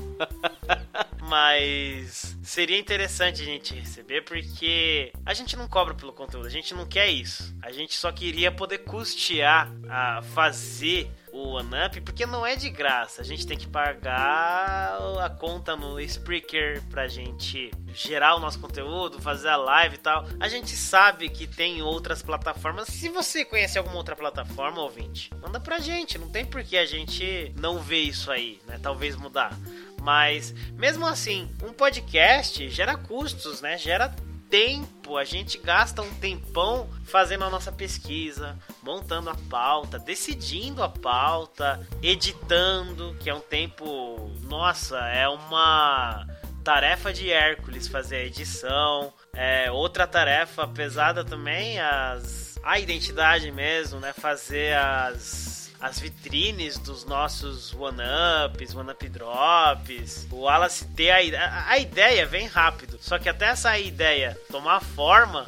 Mas 1.29 2.35
seria 2.43 2.79
interessante 2.79 3.43
a 3.43 3.45
gente 3.45 3.75
receber 3.75 4.23
porque 4.23 5.13
a 5.27 5.35
gente 5.35 5.55
não 5.55 5.69
cobra 5.69 5.93
pelo 5.93 6.15
conteúdo, 6.15 6.47
a 6.47 6.51
gente 6.51 6.73
não 6.73 6.87
quer 6.87 7.09
isso. 7.09 7.55
A 7.61 7.71
gente 7.71 7.95
só 7.95 8.11
queria 8.11 8.51
poder 8.51 8.79
custear 8.79 9.71
a 9.91 10.23
fazer 10.23 11.11
o 11.37 11.51
OneUp, 11.51 12.01
porque 12.01 12.25
não 12.25 12.47
é 12.47 12.57
de 12.57 12.71
graça. 12.71 13.21
A 13.21 13.25
gente 13.25 13.47
tem 13.47 13.59
que 13.59 13.67
pagar 13.67 14.99
a 15.23 15.29
conta 15.29 15.77
no 15.77 16.01
Spreaker 16.01 16.83
pra 16.89 17.07
gente 17.07 17.71
gerar 17.93 18.37
o 18.37 18.41
nosso 18.41 18.59
conteúdo, 18.59 19.21
fazer 19.21 19.49
a 19.49 19.57
live 19.57 19.97
e 19.97 19.99
tal. 19.99 20.27
A 20.41 20.49
gente 20.49 20.75
sabe 20.75 21.29
que 21.29 21.47
tem 21.47 21.83
outras 21.83 22.23
plataformas. 22.23 22.89
Se 22.89 23.11
você 23.11 23.45
conhece 23.45 23.77
alguma 23.77 23.97
outra 23.97 24.17
plataforma, 24.17 24.81
ouvinte, 24.81 25.31
manda 25.43 25.61
pra 25.61 25.79
gente. 25.79 26.17
Não 26.17 26.31
tem 26.31 26.45
por 26.45 26.65
que 26.65 26.77
a 26.77 26.87
gente 26.87 27.53
não 27.59 27.79
ver 27.79 28.01
isso 28.01 28.31
aí, 28.31 28.59
né? 28.67 28.81
Talvez 28.83 29.15
mudar. 29.15 29.53
Mas 30.01 30.55
mesmo 30.75 31.07
assim, 31.07 31.51
um 31.63 31.73
podcast 31.73 32.69
gera 32.71 32.97
custos, 32.97 33.61
né? 33.61 33.77
Gera 33.77 34.15
tempo, 34.51 35.17
a 35.17 35.25
gente 35.25 35.59
gasta 35.59 36.03
um 36.03 36.15
tempão 36.15 36.89
fazendo 37.05 37.45
a 37.45 37.51
nossa 37.51 37.71
pesquisa, 37.71 38.59
montando 38.83 39.31
a 39.31 39.37
pauta, 39.49 39.99
decidindo 39.99 40.83
a 40.83 40.89
pauta, 40.89 41.87
editando, 42.03 43.17
que 43.21 43.31
é 43.31 43.35
um 43.35 43.41
tempo, 43.41 44.31
nossa, 44.43 44.99
é 45.09 45.29
uma 45.29 46.27
tarefa 46.65 47.13
de 47.13 47.31
Hércules 47.31 47.87
fazer 47.87 48.17
a 48.17 48.25
edição. 48.25 49.13
É 49.33 49.71
outra 49.71 50.07
tarefa 50.07 50.67
pesada 50.67 51.25
também, 51.25 51.79
as 51.79 52.59
a 52.67 52.81
identidade 52.81 53.53
mesmo, 53.53 54.01
né? 54.01 54.13
Fazer 54.13 54.77
as 54.77 55.56
as 55.81 56.01
vitrines 56.01 56.79
dos 56.79 57.05
nossos 57.05 57.73
one-ups, 57.75 58.75
one-up 58.75 59.09
drops. 59.09 60.27
O 60.31 60.43
Wallace 60.43 60.85
ter 60.87 61.11
a, 61.11 61.69
a 61.69 61.79
ideia 61.79 62.27
vem 62.27 62.47
rápido. 62.47 62.99
Só 63.01 63.19
que 63.19 63.29
até 63.29 63.47
essa 63.47 63.79
ideia 63.79 64.39
tomar 64.51 64.81
forma, 64.81 65.47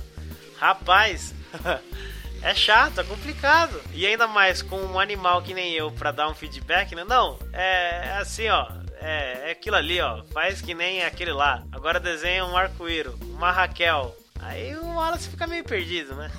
rapaz, 0.59 1.35
é 2.43 2.55
chato, 2.55 3.01
é 3.01 3.05
complicado. 3.05 3.81
E 3.93 4.07
ainda 4.07 4.27
mais 4.27 4.63
com 4.63 4.79
um 4.79 5.01
animal 5.01 5.43
que 5.43 5.55
nem 5.55 5.73
eu 5.73 5.91
para 5.91 6.13
dar 6.13 6.29
um 6.29 6.35
feedback, 6.35 6.95
né? 6.95 7.05
Não, 7.05 7.39
é, 7.53 8.09
é 8.09 8.19
assim, 8.19 8.49
ó. 8.49 8.67
É, 9.01 9.49
é 9.49 9.51
aquilo 9.53 9.77
ali, 9.77 10.01
ó. 10.01 10.23
Faz 10.33 10.61
que 10.61 10.75
nem 10.75 11.05
aquele 11.05 11.33
lá. 11.33 11.63
Agora 11.73 12.01
desenha 12.01 12.45
um 12.45 12.57
arco-íro, 12.57 13.17
uma 13.23 13.53
Raquel. 13.53 14.15
Aí 14.41 14.77
o 14.77 14.95
Wallace 14.95 15.29
fica 15.29 15.47
meio 15.47 15.65
perdido, 15.65 16.15
né? 16.15 16.31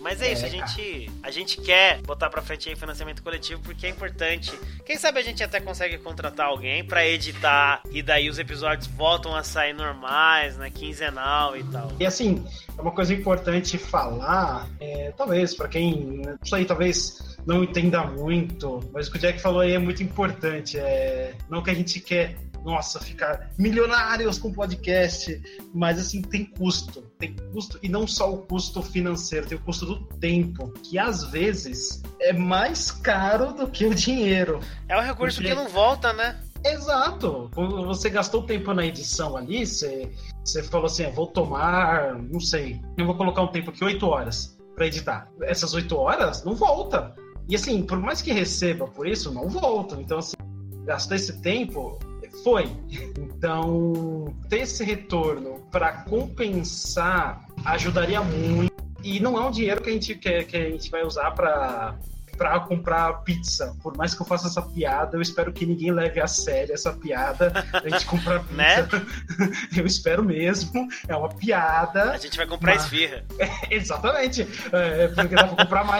Mas 0.00 0.22
é 0.22 0.32
isso, 0.32 0.44
é, 0.44 0.48
a 0.48 0.50
gente, 0.50 1.10
a 1.22 1.30
gente 1.30 1.60
quer 1.60 2.00
botar 2.02 2.30
pra 2.30 2.40
frente 2.40 2.68
aí 2.68 2.76
financiamento 2.76 3.22
coletivo 3.22 3.60
porque 3.62 3.86
é 3.86 3.90
importante. 3.90 4.52
Quem 4.84 4.96
sabe 4.96 5.20
a 5.20 5.22
gente 5.22 5.42
até 5.42 5.60
consegue 5.60 5.98
contratar 5.98 6.46
alguém 6.46 6.84
para 6.84 7.06
editar 7.06 7.82
e 7.90 8.02
daí 8.02 8.28
os 8.28 8.38
episódios 8.38 8.86
voltam 8.88 9.36
a 9.36 9.42
sair 9.42 9.72
normais, 9.72 10.56
né? 10.56 10.70
Quinzenal 10.70 11.56
e 11.56 11.64
tal. 11.64 11.92
E 12.00 12.06
assim, 12.06 12.44
é 12.76 12.80
uma 12.80 12.92
coisa 12.92 13.12
importante 13.12 13.76
falar, 13.76 14.68
é, 14.80 15.12
talvez 15.16 15.54
para 15.54 15.68
quem, 15.68 16.22
isso 16.42 16.56
aí 16.56 16.64
talvez 16.64 17.38
não 17.46 17.62
entenda 17.62 18.04
muito, 18.04 18.80
mas 18.92 19.08
o 19.08 19.12
que 19.12 19.18
o 19.18 19.20
Jack 19.20 19.40
falou 19.40 19.60
aí 19.60 19.72
é 19.72 19.78
muito 19.78 20.02
importante. 20.02 20.78
É, 20.78 21.34
não 21.48 21.62
que 21.62 21.70
a 21.70 21.74
gente 21.74 22.00
quer 22.00 22.36
nossa, 22.64 23.00
ficar 23.00 23.50
milionários 23.58 24.38
com 24.38 24.52
podcast, 24.52 25.40
mas 25.74 25.98
assim, 25.98 26.22
tem 26.22 26.44
custo. 26.44 27.02
Tem 27.18 27.34
custo, 27.52 27.78
e 27.82 27.88
não 27.88 28.06
só 28.06 28.32
o 28.32 28.38
custo 28.38 28.82
financeiro, 28.82 29.46
tem 29.46 29.58
o 29.58 29.60
custo 29.60 29.86
do 29.86 30.04
tempo, 30.18 30.70
que 30.82 30.98
às 30.98 31.24
vezes 31.24 32.02
é 32.20 32.32
mais 32.32 32.90
caro 32.90 33.52
do 33.52 33.68
que 33.68 33.86
o 33.86 33.94
dinheiro. 33.94 34.60
É 34.88 34.96
o 34.96 35.00
recurso 35.00 35.36
porque... 35.36 35.50
que 35.50 35.54
não 35.54 35.68
volta, 35.68 36.12
né? 36.12 36.40
Exato. 36.64 37.50
Quando 37.54 37.86
você 37.86 38.10
gastou 38.10 38.42
tempo 38.42 38.74
na 38.74 38.84
edição 38.84 39.36
ali, 39.36 39.66
você, 39.66 40.10
você 40.44 40.62
falou 40.62 40.86
assim: 40.86 41.04
ah, 41.04 41.10
vou 41.10 41.26
tomar, 41.26 42.14
não 42.14 42.40
sei, 42.40 42.80
eu 42.98 43.06
vou 43.06 43.14
colocar 43.14 43.42
um 43.42 43.48
tempo 43.48 43.70
aqui, 43.70 43.82
8 43.82 44.06
horas 44.06 44.58
para 44.74 44.86
editar. 44.86 45.30
Essas 45.42 45.74
8 45.74 45.96
horas 45.96 46.44
não 46.44 46.54
volta. 46.54 47.14
E 47.48 47.56
assim, 47.56 47.82
por 47.82 47.98
mais 47.98 48.22
que 48.22 48.32
receba 48.32 48.86
por 48.86 49.08
isso, 49.08 49.32
não 49.32 49.48
volta. 49.48 49.96
Então, 50.00 50.18
assim, 50.18 50.36
gastou 50.84 51.16
esse 51.16 51.40
tempo, 51.40 51.98
foi. 52.42 52.70
Então, 53.18 54.34
ter 54.48 54.60
esse 54.60 54.84
retorno 54.84 55.60
para 55.70 56.04
compensar 56.04 57.46
ajudaria 57.64 58.20
muito. 58.20 58.70
E 59.02 59.18
não 59.18 59.38
é 59.38 59.46
um 59.46 59.50
dinheiro 59.50 59.80
que 59.80 59.88
a 59.88 59.92
gente, 59.92 60.14
que, 60.14 60.44
que 60.44 60.56
a 60.56 60.70
gente 60.70 60.90
vai 60.90 61.02
usar 61.02 61.30
para 61.30 61.96
para 62.40 62.58
comprar 62.60 63.22
pizza. 63.22 63.76
Por 63.82 63.94
mais 63.98 64.14
que 64.14 64.22
eu 64.22 64.24
faça 64.24 64.48
essa 64.48 64.62
piada, 64.62 65.14
eu 65.14 65.20
espero 65.20 65.52
que 65.52 65.66
ninguém 65.66 65.92
leve 65.92 66.22
a 66.22 66.26
sério 66.26 66.72
essa 66.72 66.90
piada. 66.90 67.52
A 67.70 67.86
gente 67.86 68.06
comprar 68.06 68.40
pizza. 68.48 68.54
né? 68.56 68.88
Eu 69.76 69.84
espero 69.84 70.24
mesmo. 70.24 70.88
É 71.06 71.14
uma 71.14 71.28
piada. 71.28 72.12
A 72.12 72.16
gente 72.16 72.38
vai 72.38 72.46
comprar 72.46 72.76
mas... 72.76 72.84
esfirra. 72.84 73.26
É, 73.38 73.50
exatamente. 73.76 74.48
É, 74.72 75.08
porque 75.08 75.34
dá 75.34 75.48
pra 75.48 75.64
comprar 75.64 75.84
mais. 75.84 75.99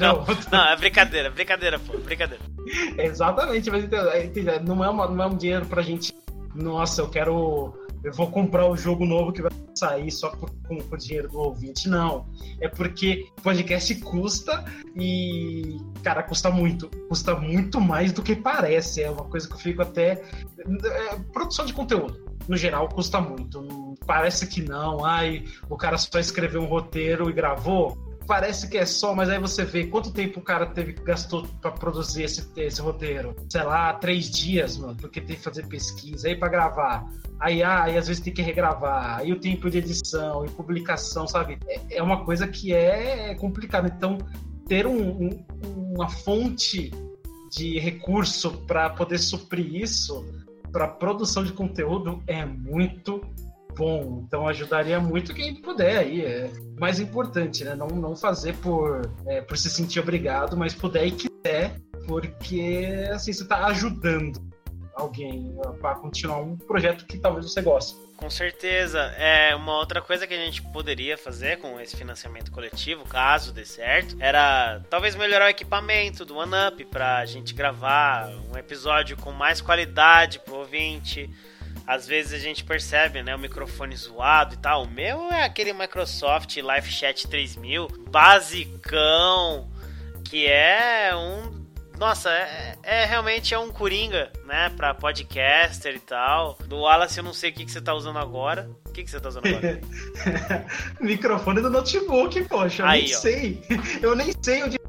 Não, 0.00 0.24
não, 0.50 0.64
é 0.66 0.76
brincadeira, 0.76 1.30
brincadeira, 1.30 1.78
pô, 1.78 1.96
brincadeira. 1.98 2.42
Exatamente, 2.98 3.70
mas 3.70 3.84
entendeu? 3.84 4.62
Não, 4.62 4.84
é 4.84 4.88
uma, 4.88 5.08
não 5.08 5.24
é 5.24 5.26
um 5.26 5.36
dinheiro 5.36 5.66
pra 5.66 5.82
gente. 5.82 6.14
Nossa, 6.54 7.02
eu 7.02 7.08
quero 7.08 7.74
eu 8.02 8.12
vou 8.12 8.30
comprar 8.30 8.66
o 8.66 8.76
jogo 8.76 9.04
novo 9.04 9.32
que 9.32 9.42
vai 9.42 9.50
sair 9.74 10.10
só 10.10 10.30
por, 10.30 10.50
com, 10.66 10.78
com 10.78 10.94
o 10.94 10.98
dinheiro 10.98 11.28
do 11.28 11.38
ouvinte. 11.38 11.88
Não. 11.88 12.26
É 12.58 12.68
porque 12.68 13.26
podcast 13.42 13.94
custa 13.96 14.64
e, 14.96 15.78
cara, 16.02 16.22
custa 16.22 16.50
muito. 16.50 16.88
Custa 17.08 17.34
muito 17.34 17.78
mais 17.80 18.12
do 18.12 18.22
que 18.22 18.34
parece. 18.34 19.02
É 19.02 19.10
uma 19.10 19.24
coisa 19.24 19.46
que 19.46 19.54
eu 19.54 19.58
fico 19.58 19.82
até. 19.82 20.22
É, 20.58 21.16
produção 21.32 21.66
de 21.66 21.74
conteúdo, 21.74 22.18
no 22.48 22.56
geral, 22.56 22.88
custa 22.88 23.20
muito. 23.20 23.94
Parece 24.06 24.46
que 24.46 24.62
não. 24.62 25.04
Ai, 25.04 25.44
o 25.68 25.76
cara 25.76 25.98
só 25.98 26.18
escreveu 26.18 26.62
um 26.62 26.66
roteiro 26.66 27.28
e 27.28 27.34
gravou 27.34 27.98
parece 28.30 28.68
que 28.68 28.78
é 28.78 28.86
só, 28.86 29.12
mas 29.12 29.28
aí 29.28 29.40
você 29.40 29.64
vê 29.64 29.88
quanto 29.88 30.12
tempo 30.12 30.38
o 30.38 30.42
cara 30.42 30.64
teve 30.64 30.92
gastou 30.92 31.48
para 31.60 31.72
produzir 31.72 32.22
esse, 32.22 32.48
esse 32.56 32.80
roteiro. 32.80 33.34
Sei 33.48 33.64
lá, 33.64 33.92
três 33.94 34.30
dias, 34.30 34.78
mano, 34.78 34.94
porque 34.94 35.20
tem 35.20 35.34
que 35.34 35.42
fazer 35.42 35.66
pesquisa, 35.66 36.28
aí 36.28 36.36
para 36.36 36.48
gravar. 36.48 37.12
Aí, 37.40 37.60
ah, 37.60 37.82
aí 37.82 37.98
às 37.98 38.06
vezes 38.06 38.22
tem 38.22 38.32
que 38.32 38.40
regravar, 38.40 39.18
aí 39.18 39.32
o 39.32 39.40
tempo 39.40 39.68
de 39.68 39.78
edição 39.78 40.46
e 40.46 40.48
publicação, 40.50 41.26
sabe? 41.26 41.58
É, 41.66 41.96
é 41.96 42.02
uma 42.04 42.24
coisa 42.24 42.46
que 42.46 42.72
é 42.72 43.34
complicada. 43.34 43.92
Então, 43.92 44.16
ter 44.68 44.86
um, 44.86 45.24
um, 45.24 45.44
uma 45.96 46.08
fonte 46.08 46.92
de 47.50 47.80
recurso 47.80 48.52
para 48.64 48.90
poder 48.90 49.18
suprir 49.18 49.74
isso 49.74 50.24
para 50.70 50.86
produção 50.86 51.42
de 51.42 51.52
conteúdo 51.52 52.22
é 52.28 52.46
muito 52.46 53.20
bom. 53.76 54.24
Então 54.26 54.46
ajudaria 54.46 55.00
muito 55.00 55.34
quem 55.34 55.60
puder 55.60 55.98
aí. 55.98 56.24
É 56.24 56.50
mais 56.78 57.00
importante, 57.00 57.64
né? 57.64 57.74
Não, 57.74 57.88
não 57.88 58.16
fazer 58.16 58.54
por, 58.56 59.02
é, 59.26 59.40
por 59.40 59.56
se 59.56 59.70
sentir 59.70 60.00
obrigado, 60.00 60.56
mas 60.56 60.74
puder 60.74 61.06
e 61.06 61.12
quiser, 61.12 61.76
porque 62.06 63.08
assim, 63.12 63.32
você 63.32 63.42
está 63.42 63.66
ajudando 63.66 64.40
alguém 64.94 65.54
para 65.80 65.94
continuar 65.96 66.38
um 66.38 66.56
projeto 66.56 67.06
que 67.06 67.18
talvez 67.18 67.50
você 67.50 67.62
goste. 67.62 67.96
Com 68.20 68.28
certeza. 68.28 69.00
É 69.16 69.54
uma 69.56 69.78
outra 69.78 70.02
coisa 70.02 70.26
que 70.26 70.34
a 70.34 70.36
gente 70.36 70.60
poderia 70.60 71.16
fazer 71.16 71.58
com 71.58 71.80
esse 71.80 71.96
financiamento 71.96 72.52
coletivo, 72.52 73.02
caso 73.04 73.52
dê 73.52 73.64
certo, 73.64 74.14
era 74.20 74.82
talvez 74.90 75.16
melhorar 75.16 75.46
o 75.46 75.48
equipamento 75.48 76.24
do 76.24 76.36
OneUp 76.36 76.84
para 76.84 77.18
a 77.18 77.24
gente 77.24 77.54
gravar 77.54 78.28
um 78.52 78.58
episódio 78.58 79.16
com 79.16 79.32
mais 79.32 79.62
qualidade 79.62 80.38
pro 80.40 80.56
ouvinte 80.56 81.30
às 81.90 82.06
vezes 82.06 82.32
a 82.32 82.38
gente 82.38 82.62
percebe, 82.62 83.20
né, 83.20 83.34
o 83.34 83.38
microfone 83.38 83.96
zoado 83.96 84.54
e 84.54 84.58
tal. 84.58 84.84
O 84.84 84.88
meu 84.88 85.28
é 85.32 85.42
aquele 85.42 85.72
Microsoft 85.72 86.56
Live 86.56 86.88
Chat 86.88 87.26
3000, 87.26 87.88
basicão, 88.08 89.68
que 90.24 90.46
é 90.46 91.10
um 91.16 91.58
nossa, 91.98 92.30
é, 92.30 92.78
é, 92.82 93.04
realmente 93.04 93.52
é 93.52 93.58
um 93.58 93.70
coringa, 93.70 94.32
né? 94.46 94.70
Pra 94.74 94.94
podcaster 94.94 95.96
e 95.96 95.98
tal. 95.98 96.56
Do 96.66 96.78
Wallace 96.78 97.18
eu 97.18 97.24
não 97.24 97.34
sei 97.34 97.50
o 97.50 97.52
que, 97.52 97.66
que 97.66 97.70
você 97.70 97.80
tá 97.80 97.92
usando 97.92 98.18
agora. 98.18 98.70
O 98.86 98.92
que, 98.92 99.04
que 99.04 99.10
você 99.10 99.20
tá 99.20 99.28
usando 99.28 99.46
agora? 99.46 99.80
Microfone 100.98 101.60
do 101.60 101.68
notebook, 101.68 102.42
poxa. 102.44 102.84
Eu 102.84 102.86
Aí, 102.86 103.04
nem 103.04 103.14
ó. 103.14 103.18
sei. 103.18 103.62
Eu 104.00 104.16
nem 104.16 104.32
sei 104.40 104.62
onde 104.62 104.79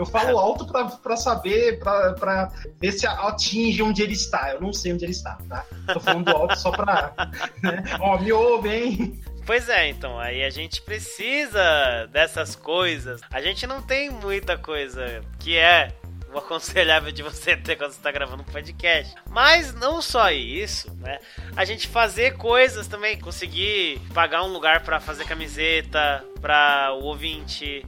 eu 0.00 0.06
falo 0.06 0.38
alto 0.38 0.66
para 1.02 1.16
saber, 1.16 1.78
para 1.78 2.50
ver 2.80 2.92
se 2.92 3.06
atinge 3.06 3.82
onde 3.82 4.02
ele 4.02 4.14
está. 4.14 4.52
Eu 4.52 4.60
não 4.62 4.72
sei 4.72 4.94
onde 4.94 5.04
ele 5.04 5.12
está, 5.12 5.38
tá? 5.46 5.66
Tô 5.92 6.00
falando 6.00 6.30
alto 6.30 6.58
só 6.58 6.70
para. 6.70 7.12
Né? 7.62 7.82
Ó, 8.00 8.18
me 8.18 8.32
ouve, 8.32 8.68
hein? 8.70 9.20
Pois 9.44 9.68
é, 9.68 9.88
então, 9.88 10.18
aí 10.18 10.42
a 10.42 10.48
gente 10.48 10.80
precisa 10.80 12.06
dessas 12.10 12.56
coisas. 12.56 13.20
A 13.30 13.42
gente 13.42 13.66
não 13.66 13.82
tem 13.82 14.08
muita 14.08 14.56
coisa 14.56 15.20
que 15.38 15.58
é 15.58 15.92
o 16.32 16.38
aconselhável 16.38 17.12
de 17.12 17.22
você 17.22 17.54
ter 17.54 17.76
quando 17.76 17.90
você 17.90 17.98
está 17.98 18.10
gravando 18.10 18.42
um 18.42 18.46
podcast. 18.46 19.14
Mas 19.28 19.74
não 19.74 20.00
só 20.00 20.30
isso, 20.30 20.90
né? 20.94 21.18
A 21.54 21.66
gente 21.66 21.88
fazer 21.88 22.38
coisas 22.38 22.88
também, 22.88 23.18
conseguir 23.18 24.00
pagar 24.14 24.42
um 24.44 24.52
lugar 24.52 24.82
para 24.82 24.98
fazer 24.98 25.26
camiseta 25.26 26.24
para 26.40 26.94
o 26.94 27.04
ouvinte, 27.04 27.84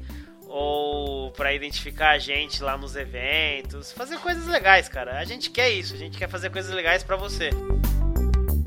ou 0.52 0.81
para 1.36 1.52
identificar 1.52 2.10
a 2.10 2.18
gente 2.18 2.62
lá 2.62 2.76
nos 2.76 2.96
eventos, 2.96 3.92
fazer 3.92 4.18
coisas 4.18 4.46
legais, 4.46 4.88
cara. 4.88 5.18
A 5.18 5.24
gente 5.24 5.50
quer 5.50 5.70
isso, 5.70 5.94
a 5.94 5.98
gente 5.98 6.18
quer 6.18 6.28
fazer 6.28 6.50
coisas 6.50 6.74
legais 6.74 7.02
para 7.02 7.16
você. 7.16 7.50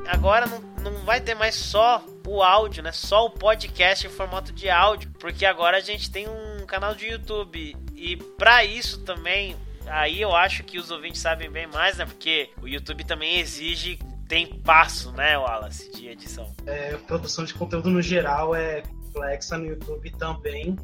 Agora 0.07 0.45
não, 0.45 0.59
não 0.83 1.05
vai 1.05 1.19
ter 1.19 1.35
mais 1.35 1.55
só 1.55 2.03
o 2.27 2.43
áudio, 2.43 2.83
né? 2.83 2.91
Só 2.91 3.25
o 3.25 3.29
podcast 3.29 4.05
em 4.05 4.09
formato 4.09 4.51
de 4.51 4.69
áudio, 4.69 5.09
porque 5.19 5.45
agora 5.45 5.77
a 5.77 5.81
gente 5.81 6.11
tem 6.11 6.27
um 6.27 6.65
canal 6.65 6.93
de 6.93 7.07
YouTube 7.07 7.75
e 7.95 8.17
para 8.17 8.63
isso 8.63 8.99
também, 9.01 9.55
aí 9.87 10.21
eu 10.21 10.35
acho 10.35 10.63
que 10.63 10.77
os 10.77 10.91
ouvintes 10.91 11.21
sabem 11.21 11.49
bem 11.49 11.67
mais, 11.67 11.97
né? 11.97 12.05
Porque 12.05 12.49
o 12.61 12.67
YouTube 12.67 13.03
também 13.03 13.39
exige 13.39 13.99
tem 14.27 14.47
passo, 14.47 15.11
né, 15.11 15.37
Wallace, 15.37 15.91
de 15.91 16.07
edição. 16.07 16.51
É, 16.65 16.97
produção 17.07 17.45
de 17.45 17.53
conteúdo 17.53 17.89
no 17.89 18.01
geral 18.01 18.55
é 18.55 18.81
complexa 19.15 19.57
no 19.57 19.65
YouTube 19.65 20.11
também, 20.11 20.75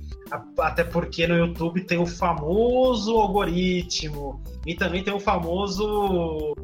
até 0.57 0.83
porque 0.83 1.27
no 1.27 1.35
YouTube 1.35 1.83
tem 1.83 1.97
o 1.97 2.05
famoso 2.05 3.17
algoritmo. 3.17 4.41
E 4.65 4.73
também 4.73 5.03
tem 5.03 5.13
o 5.13 5.19
famoso 5.19 6.55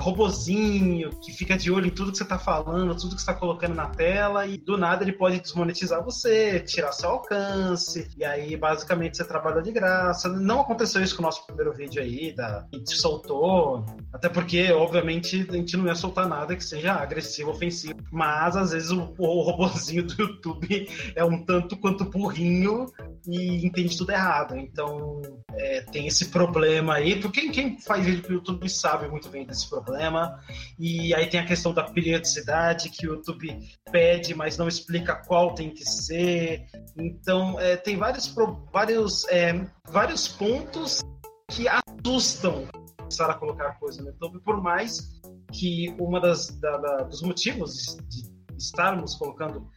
robozinho 0.00 1.10
que 1.20 1.32
fica 1.32 1.56
de 1.56 1.70
olho 1.70 1.86
em 1.86 1.90
tudo 1.90 2.10
que 2.10 2.18
você 2.18 2.22
está 2.22 2.38
falando, 2.38 2.96
tudo 2.96 3.14
que 3.14 3.20
está 3.20 3.34
colocando 3.34 3.74
na 3.74 3.86
tela, 3.86 4.46
e 4.46 4.56
do 4.56 4.76
nada 4.76 5.04
ele 5.04 5.12
pode 5.12 5.40
desmonetizar 5.40 6.02
você, 6.04 6.60
tirar 6.60 6.92
seu 6.92 7.10
alcance, 7.10 8.08
e 8.16 8.24
aí 8.24 8.56
basicamente 8.56 9.16
você 9.16 9.24
trabalha 9.24 9.62
de 9.62 9.70
graça. 9.72 10.28
Não 10.28 10.60
aconteceu 10.60 11.02
isso 11.02 11.14
com 11.16 11.22
o 11.22 11.26
nosso 11.26 11.46
primeiro 11.46 11.72
vídeo 11.72 12.02
aí, 12.02 12.34
da, 12.34 12.66
a 12.72 12.76
gente 12.76 12.96
soltou, 12.96 13.84
até 14.12 14.28
porque, 14.28 14.72
obviamente, 14.72 15.46
a 15.48 15.52
gente 15.52 15.76
não 15.76 15.86
ia 15.86 15.94
soltar 15.94 16.28
nada 16.28 16.56
que 16.56 16.64
seja 16.64 16.94
agressivo, 16.94 17.50
ofensivo, 17.50 18.00
mas 18.10 18.56
às 18.56 18.72
vezes 18.72 18.90
o, 18.90 19.14
o 19.18 19.42
robozinho 19.42 20.04
do 20.04 20.22
YouTube 20.22 20.88
é 21.14 21.24
um 21.24 21.44
tanto 21.44 21.76
quanto 21.76 22.04
burrinho 22.04 22.86
e 23.26 23.66
entende 23.66 23.96
tudo 23.96 24.12
errado. 24.12 24.56
Então 24.56 25.20
é, 25.52 25.82
tem 25.82 26.06
esse 26.06 26.26
problema 26.26 26.94
aí, 26.94 27.20
porque 27.20 27.50
quem, 27.50 27.78
faz 27.80 28.04
vídeo 28.04 28.22
pro 28.22 28.34
YouTube 28.34 28.68
sabe 28.68 29.08
muito 29.08 29.28
bem 29.28 29.44
desse 29.44 29.68
problema 29.68 29.80
problema. 30.10 30.40
E 30.78 31.14
aí 31.14 31.26
tem 31.26 31.40
a 31.40 31.46
questão 31.46 31.72
da 31.72 31.84
periodicidade 31.84 32.90
que 32.90 33.06
o 33.06 33.14
YouTube 33.14 33.58
pede, 33.90 34.34
mas 34.34 34.56
não 34.56 34.68
explica 34.68 35.14
qual 35.14 35.54
tem 35.54 35.70
que 35.70 35.84
ser. 35.84 36.66
Então, 36.96 37.58
é, 37.58 37.76
tem 37.76 37.96
vários, 37.96 38.34
vários, 38.72 39.26
é, 39.28 39.66
vários 39.88 40.28
pontos 40.28 41.02
que 41.50 41.66
assustam 41.68 42.66
começar 42.96 43.30
a 43.30 43.34
colocar 43.34 43.78
coisa 43.78 44.02
no 44.02 44.08
YouTube, 44.08 44.40
por 44.40 44.62
mais 44.62 45.20
que 45.52 45.92
uma 45.98 46.20
das 46.20 46.48
da, 46.60 46.76
da, 46.76 46.96
dos 47.02 47.22
motivos 47.22 47.96
de 48.08 48.30
estarmos 48.56 49.16
colocando 49.16 49.68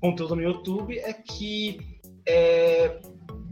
conteúdo 0.00 0.34
no 0.34 0.42
YouTube 0.42 0.98
é 0.98 1.12
que 1.12 1.99
é, 2.26 3.00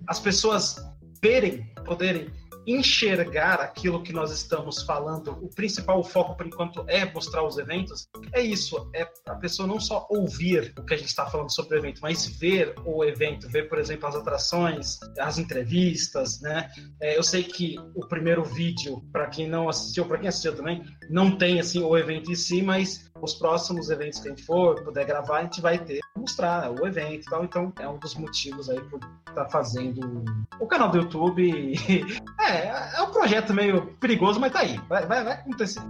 as 0.06 0.18
pessoas 0.20 0.76
verem, 1.22 1.66
poderem 1.84 2.30
enxergar 2.68 3.60
aquilo 3.60 4.02
que 4.02 4.12
nós 4.12 4.30
estamos 4.30 4.82
falando, 4.82 5.30
o 5.42 5.48
principal 5.48 6.04
foco 6.04 6.36
por 6.36 6.46
enquanto 6.46 6.84
é 6.86 7.10
mostrar 7.10 7.42
os 7.42 7.56
eventos, 7.56 8.06
é 8.32 8.42
isso, 8.42 8.90
é 8.94 9.08
a 9.26 9.34
pessoa 9.36 9.66
não 9.66 9.80
só 9.80 10.06
ouvir 10.10 10.74
o 10.78 10.84
que 10.84 10.92
a 10.92 10.96
gente 10.96 11.08
está 11.08 11.24
falando 11.24 11.50
sobre 11.50 11.76
o 11.76 11.78
evento, 11.78 12.00
mas 12.02 12.26
ver 12.26 12.74
o 12.84 13.02
evento, 13.02 13.48
ver, 13.48 13.70
por 13.70 13.78
exemplo, 13.78 14.06
as 14.06 14.14
atrações, 14.14 14.98
as 15.18 15.38
entrevistas, 15.38 16.40
né? 16.42 16.68
É, 17.00 17.16
eu 17.16 17.22
sei 17.22 17.42
que 17.42 17.76
o 17.94 18.06
primeiro 18.06 18.44
vídeo, 18.44 19.02
para 19.10 19.28
quem 19.28 19.48
não 19.48 19.70
assistiu, 19.70 20.04
para 20.04 20.18
quem 20.18 20.28
assistiu 20.28 20.54
também, 20.54 20.84
não 21.08 21.38
tem 21.38 21.60
assim 21.60 21.82
o 21.82 21.96
evento 21.96 22.30
em 22.30 22.34
si, 22.34 22.60
mas 22.60 23.10
os 23.22 23.34
próximos 23.34 23.88
eventos 23.88 24.20
que 24.20 24.28
a 24.28 24.30
gente 24.30 24.44
for, 24.44 24.84
puder 24.84 25.06
gravar, 25.06 25.38
a 25.38 25.42
gente 25.44 25.62
vai 25.62 25.82
ter 25.82 26.00
mostrar 26.28 26.70
o 26.70 26.86
evento 26.86 27.26
e 27.26 27.30
tal. 27.30 27.42
Então 27.44 27.72
é 27.78 27.88
um 27.88 27.96
dos 27.98 28.14
motivos 28.14 28.68
aí 28.68 28.78
por 28.82 29.00
estar 29.28 29.44
tá 29.44 29.48
fazendo 29.48 30.22
o 30.60 30.66
canal 30.66 30.90
do 30.90 30.98
YouTube. 30.98 31.74
é, 32.38 32.96
é 32.96 33.02
um 33.02 33.10
projeto 33.10 33.54
meio 33.54 33.86
perigoso, 33.94 34.38
mas 34.38 34.52
tá 34.52 34.60
aí. 34.60 34.78
Vai, 34.88 35.06
vai, 35.06 35.24
vai 35.24 35.32
acontecer. 35.32 35.80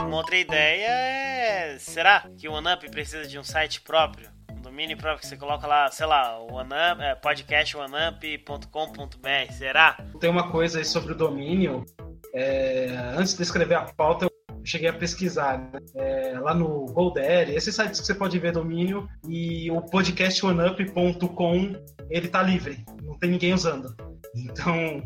Uma 0.00 0.18
outra 0.18 0.36
ideia 0.36 0.86
é: 0.86 1.78
será 1.78 2.28
que 2.36 2.46
o 2.46 2.52
OneUp 2.52 2.90
precisa 2.90 3.26
de 3.26 3.38
um 3.38 3.44
site 3.44 3.80
próprio? 3.80 4.28
Um 4.50 4.60
domínio 4.60 4.98
próprio 4.98 5.20
que 5.20 5.26
você 5.26 5.36
coloca 5.36 5.66
lá, 5.66 5.90
sei 5.90 6.06
lá, 6.06 6.38
OneUp, 6.38 7.00
é, 7.00 7.14
podcastoneUp.com.br, 7.14 9.52
será? 9.52 9.96
Tem 10.20 10.28
uma 10.28 10.50
coisa 10.50 10.78
aí 10.78 10.84
sobre 10.84 11.12
o 11.12 11.16
domínio. 11.16 11.86
É, 12.32 12.86
antes 13.16 13.34
de 13.34 13.42
escrever 13.42 13.74
a 13.74 13.82
pauta, 13.82 14.29
cheguei 14.70 14.88
a 14.88 14.92
pesquisar 14.92 15.58
né? 15.58 15.80
é, 15.94 16.38
lá 16.38 16.54
no 16.54 16.86
GoDaddy, 16.86 17.54
esses 17.54 17.74
sites 17.74 18.00
que 18.00 18.06
você 18.06 18.14
pode 18.14 18.38
ver 18.38 18.52
domínio 18.52 19.08
e 19.28 19.70
o 19.70 19.82
podcastoneUp.com 19.82 21.74
ele 22.08 22.28
tá 22.28 22.42
livre, 22.42 22.84
não 23.02 23.18
tem 23.18 23.30
ninguém 23.30 23.52
usando. 23.52 23.94
Então, 24.34 25.02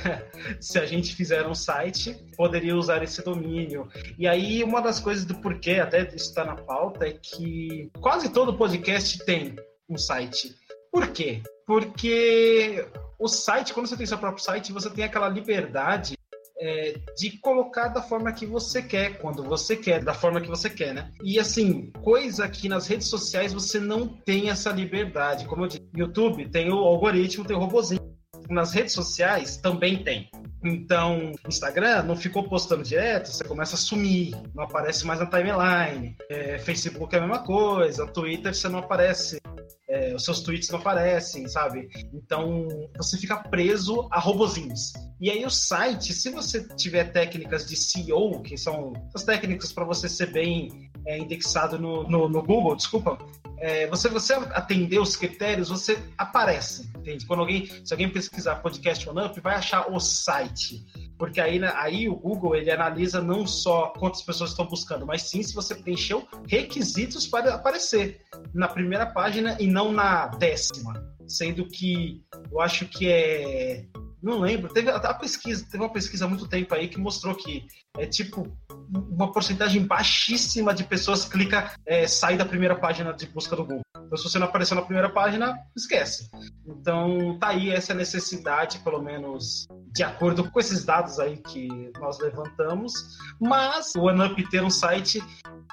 se 0.60 0.78
a 0.78 0.84
gente 0.84 1.14
fizer 1.14 1.46
um 1.46 1.54
site, 1.54 2.14
poderia 2.36 2.76
usar 2.76 3.02
esse 3.02 3.24
domínio. 3.24 3.88
E 4.18 4.28
aí, 4.28 4.62
uma 4.62 4.82
das 4.82 5.00
coisas 5.00 5.24
do 5.24 5.34
porquê, 5.36 5.80
até 5.80 6.02
isso 6.02 6.28
está 6.28 6.44
na 6.44 6.56
pauta, 6.56 7.06
é 7.06 7.12
que 7.12 7.90
quase 8.00 8.30
todo 8.30 8.56
podcast 8.56 9.24
tem 9.24 9.56
um 9.88 9.96
site. 9.96 10.54
Por 10.92 11.08
quê? 11.08 11.42
Porque 11.66 12.86
o 13.18 13.28
site, 13.28 13.72
quando 13.72 13.86
você 13.86 13.96
tem 13.96 14.06
seu 14.06 14.18
próprio 14.18 14.44
site, 14.44 14.72
você 14.72 14.90
tem 14.90 15.04
aquela 15.04 15.28
liberdade 15.28 16.15
é, 16.58 16.94
de 17.16 17.38
colocar 17.38 17.88
da 17.88 18.02
forma 18.02 18.32
que 18.32 18.46
você 18.46 18.82
quer, 18.82 19.18
quando 19.18 19.42
você 19.42 19.76
quer, 19.76 20.02
da 20.02 20.14
forma 20.14 20.40
que 20.40 20.48
você 20.48 20.70
quer, 20.70 20.94
né? 20.94 21.10
E 21.22 21.38
assim, 21.38 21.90
coisa 22.02 22.48
que 22.48 22.68
nas 22.68 22.86
redes 22.86 23.08
sociais 23.08 23.52
você 23.52 23.78
não 23.78 24.08
tem 24.08 24.50
essa 24.50 24.70
liberdade. 24.70 25.46
Como 25.46 25.64
eu 25.64 25.68
disse, 25.68 25.88
YouTube 25.94 26.48
tem 26.48 26.72
o 26.72 26.78
algoritmo, 26.78 27.44
tem 27.44 27.56
o 27.56 27.60
robozinho. 27.60 28.16
Nas 28.48 28.72
redes 28.72 28.92
sociais 28.92 29.56
também 29.56 30.04
tem. 30.04 30.30
Então, 30.64 31.32
Instagram 31.46 32.02
não 32.04 32.16
ficou 32.16 32.44
postando 32.44 32.82
direto, 32.82 33.28
você 33.28 33.44
começa 33.44 33.74
a 33.74 33.78
sumir, 33.78 34.34
não 34.54 34.64
aparece 34.64 35.06
mais 35.06 35.20
na 35.20 35.26
timeline. 35.26 36.16
É, 36.28 36.58
Facebook 36.58 37.14
é 37.14 37.18
a 37.18 37.22
mesma 37.22 37.40
coisa, 37.40 38.06
Twitter 38.06 38.54
você 38.54 38.68
não 38.68 38.80
aparece 38.80 39.40
é, 39.88 40.14
os 40.14 40.24
seus 40.24 40.40
tweets 40.40 40.68
não 40.70 40.78
aparecem, 40.78 41.46
sabe? 41.48 41.88
Então 42.12 42.68
você 42.96 43.16
fica 43.16 43.36
preso 43.36 44.08
a 44.10 44.18
robozinhos. 44.18 44.92
E 45.20 45.30
aí 45.30 45.44
o 45.44 45.50
site, 45.50 46.12
se 46.12 46.30
você 46.30 46.66
tiver 46.76 47.12
técnicas 47.12 47.66
de 47.66 47.76
SEO, 47.76 48.42
que 48.42 48.56
são 48.56 48.92
as 49.14 49.24
técnicas 49.24 49.72
para 49.72 49.84
você 49.84 50.08
ser 50.08 50.32
bem 50.32 50.90
é, 51.06 51.18
indexado 51.18 51.78
no, 51.78 52.08
no, 52.08 52.28
no, 52.28 52.42
Google, 52.42 52.74
desculpa, 52.74 53.16
é, 53.58 53.86
você, 53.86 54.08
você 54.08 54.34
atender 54.34 54.98
os 54.98 55.16
critérios, 55.16 55.68
você 55.68 55.98
aparece, 56.18 56.90
entende? 56.96 57.24
Quando 57.24 57.40
alguém, 57.40 57.66
se 57.84 57.94
alguém 57.94 58.10
pesquisar 58.10 58.56
podcast 58.56 59.08
on 59.08 59.24
up, 59.24 59.40
vai 59.40 59.54
achar 59.54 59.90
o 59.90 60.00
site. 60.00 60.84
Porque 61.18 61.40
aí, 61.40 61.58
né, 61.58 61.72
aí 61.74 62.08
o 62.08 62.16
Google 62.16 62.56
ele 62.56 62.70
analisa 62.70 63.22
não 63.22 63.46
só 63.46 63.88
quantas 63.98 64.22
pessoas 64.22 64.50
estão 64.50 64.66
buscando, 64.66 65.06
mas 65.06 65.22
sim 65.22 65.42
se 65.42 65.54
você 65.54 65.74
preencheu 65.74 66.26
requisitos 66.46 67.26
para 67.26 67.54
aparecer 67.54 68.20
na 68.52 68.68
primeira 68.68 69.06
página 69.06 69.56
e 69.58 69.66
não 69.66 69.92
na 69.92 70.26
décima. 70.26 71.02
Sendo 71.26 71.66
que 71.66 72.22
eu 72.52 72.60
acho 72.60 72.86
que 72.86 73.08
é 73.08 73.86
não 74.22 74.40
lembro. 74.40 74.72
Teve 74.72 74.90
a 74.90 75.14
pesquisa, 75.14 75.64
teve 75.70 75.82
uma 75.82 75.92
pesquisa 75.92 76.24
há 76.24 76.28
muito 76.28 76.48
tempo 76.48 76.74
aí 76.74 76.88
que 76.88 76.98
mostrou 76.98 77.34
que 77.34 77.66
é 77.96 78.06
tipo 78.06 78.46
uma 78.90 79.32
porcentagem 79.32 79.84
baixíssima 79.84 80.74
de 80.74 80.84
pessoas 80.84 81.24
clica 81.24 81.72
é, 81.86 82.06
da 82.36 82.44
primeira 82.44 82.74
página 82.74 83.12
de 83.12 83.26
busca 83.26 83.54
do 83.54 83.64
Google. 83.64 83.82
Então, 84.06 84.16
se 84.16 84.24
você 84.24 84.38
não 84.38 84.46
apareceu 84.46 84.76
na 84.76 84.82
primeira 84.82 85.10
página, 85.10 85.58
esquece. 85.76 86.30
Então, 86.66 87.36
tá 87.38 87.48
aí 87.48 87.70
essa 87.70 87.92
necessidade, 87.92 88.78
pelo 88.78 89.02
menos 89.02 89.66
de 89.92 90.02
acordo 90.02 90.50
com 90.50 90.60
esses 90.60 90.84
dados 90.84 91.18
aí 91.18 91.38
que 91.38 91.68
nós 91.98 92.18
levantamos. 92.20 92.92
Mas 93.40 93.92
o 93.96 94.02
OneUp 94.02 94.38
ter 94.50 94.62
um 94.62 94.70
site, 94.70 95.22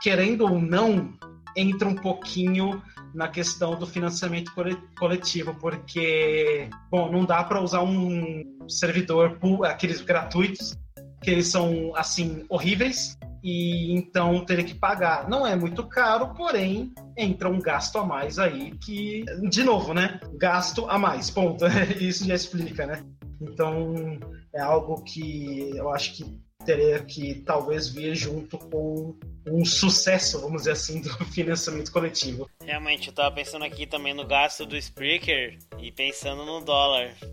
querendo 0.02 0.46
ou 0.46 0.60
não, 0.60 1.14
entra 1.56 1.88
um 1.88 1.96
pouquinho 1.96 2.82
na 3.14 3.28
questão 3.28 3.78
do 3.78 3.86
financiamento 3.86 4.52
coletivo, 4.98 5.54
porque, 5.60 6.68
bom, 6.90 7.12
não 7.12 7.26
dá 7.26 7.44
para 7.44 7.62
usar 7.62 7.84
um 7.84 8.44
servidor, 8.68 9.38
aqueles 9.66 10.02
gratuitos, 10.02 10.76
que 11.22 11.30
eles 11.30 11.48
são, 11.48 11.96
assim, 11.96 12.44
horríveis, 12.50 13.16
e 13.44 13.92
então 13.94 14.46
teria 14.46 14.64
que 14.64 14.74
pagar. 14.74 15.30
Não 15.30 15.46
é 15.46 15.56
muito 15.56 15.84
caro, 15.84 16.34
porém 16.34 16.94
entra 17.18 17.50
um 17.50 17.60
gasto 17.60 17.98
a 17.98 18.06
mais 18.06 18.40
aí 18.40 18.72
que, 18.78 19.26
de 19.50 19.64
novo, 19.64 19.94
né? 19.94 20.20
Gasto 20.36 20.90
a 20.90 20.98
mais, 20.98 21.30
ponto. 21.30 21.66
Isso 22.00 22.26
já 22.26 22.36
explica, 22.36 22.88
né? 22.88 23.04
Então 23.42 24.18
é 24.54 24.62
algo 24.62 25.04
que 25.04 25.72
eu 25.76 25.90
acho 25.90 26.14
que 26.14 26.42
teria 26.66 27.00
que 27.00 27.36
talvez 27.42 27.90
vir 27.90 28.16
junto 28.16 28.58
com 28.58 29.16
um 29.46 29.66
sucesso, 29.66 30.40
vamos 30.40 30.62
dizer 30.62 30.72
assim, 30.72 31.02
do 31.02 31.10
financiamento 31.28 31.92
coletivo. 31.92 32.50
Realmente, 32.64 33.10
eu 33.10 33.14
tava 33.14 33.36
pensando 33.36 33.66
aqui 33.66 33.86
também 33.86 34.14
no 34.14 34.26
gasto 34.26 34.66
do 34.66 34.78
Spreaker 34.78 35.58
e 35.80 35.92
pensando 35.92 36.46
no 36.46 36.62
dólar. 36.62 37.14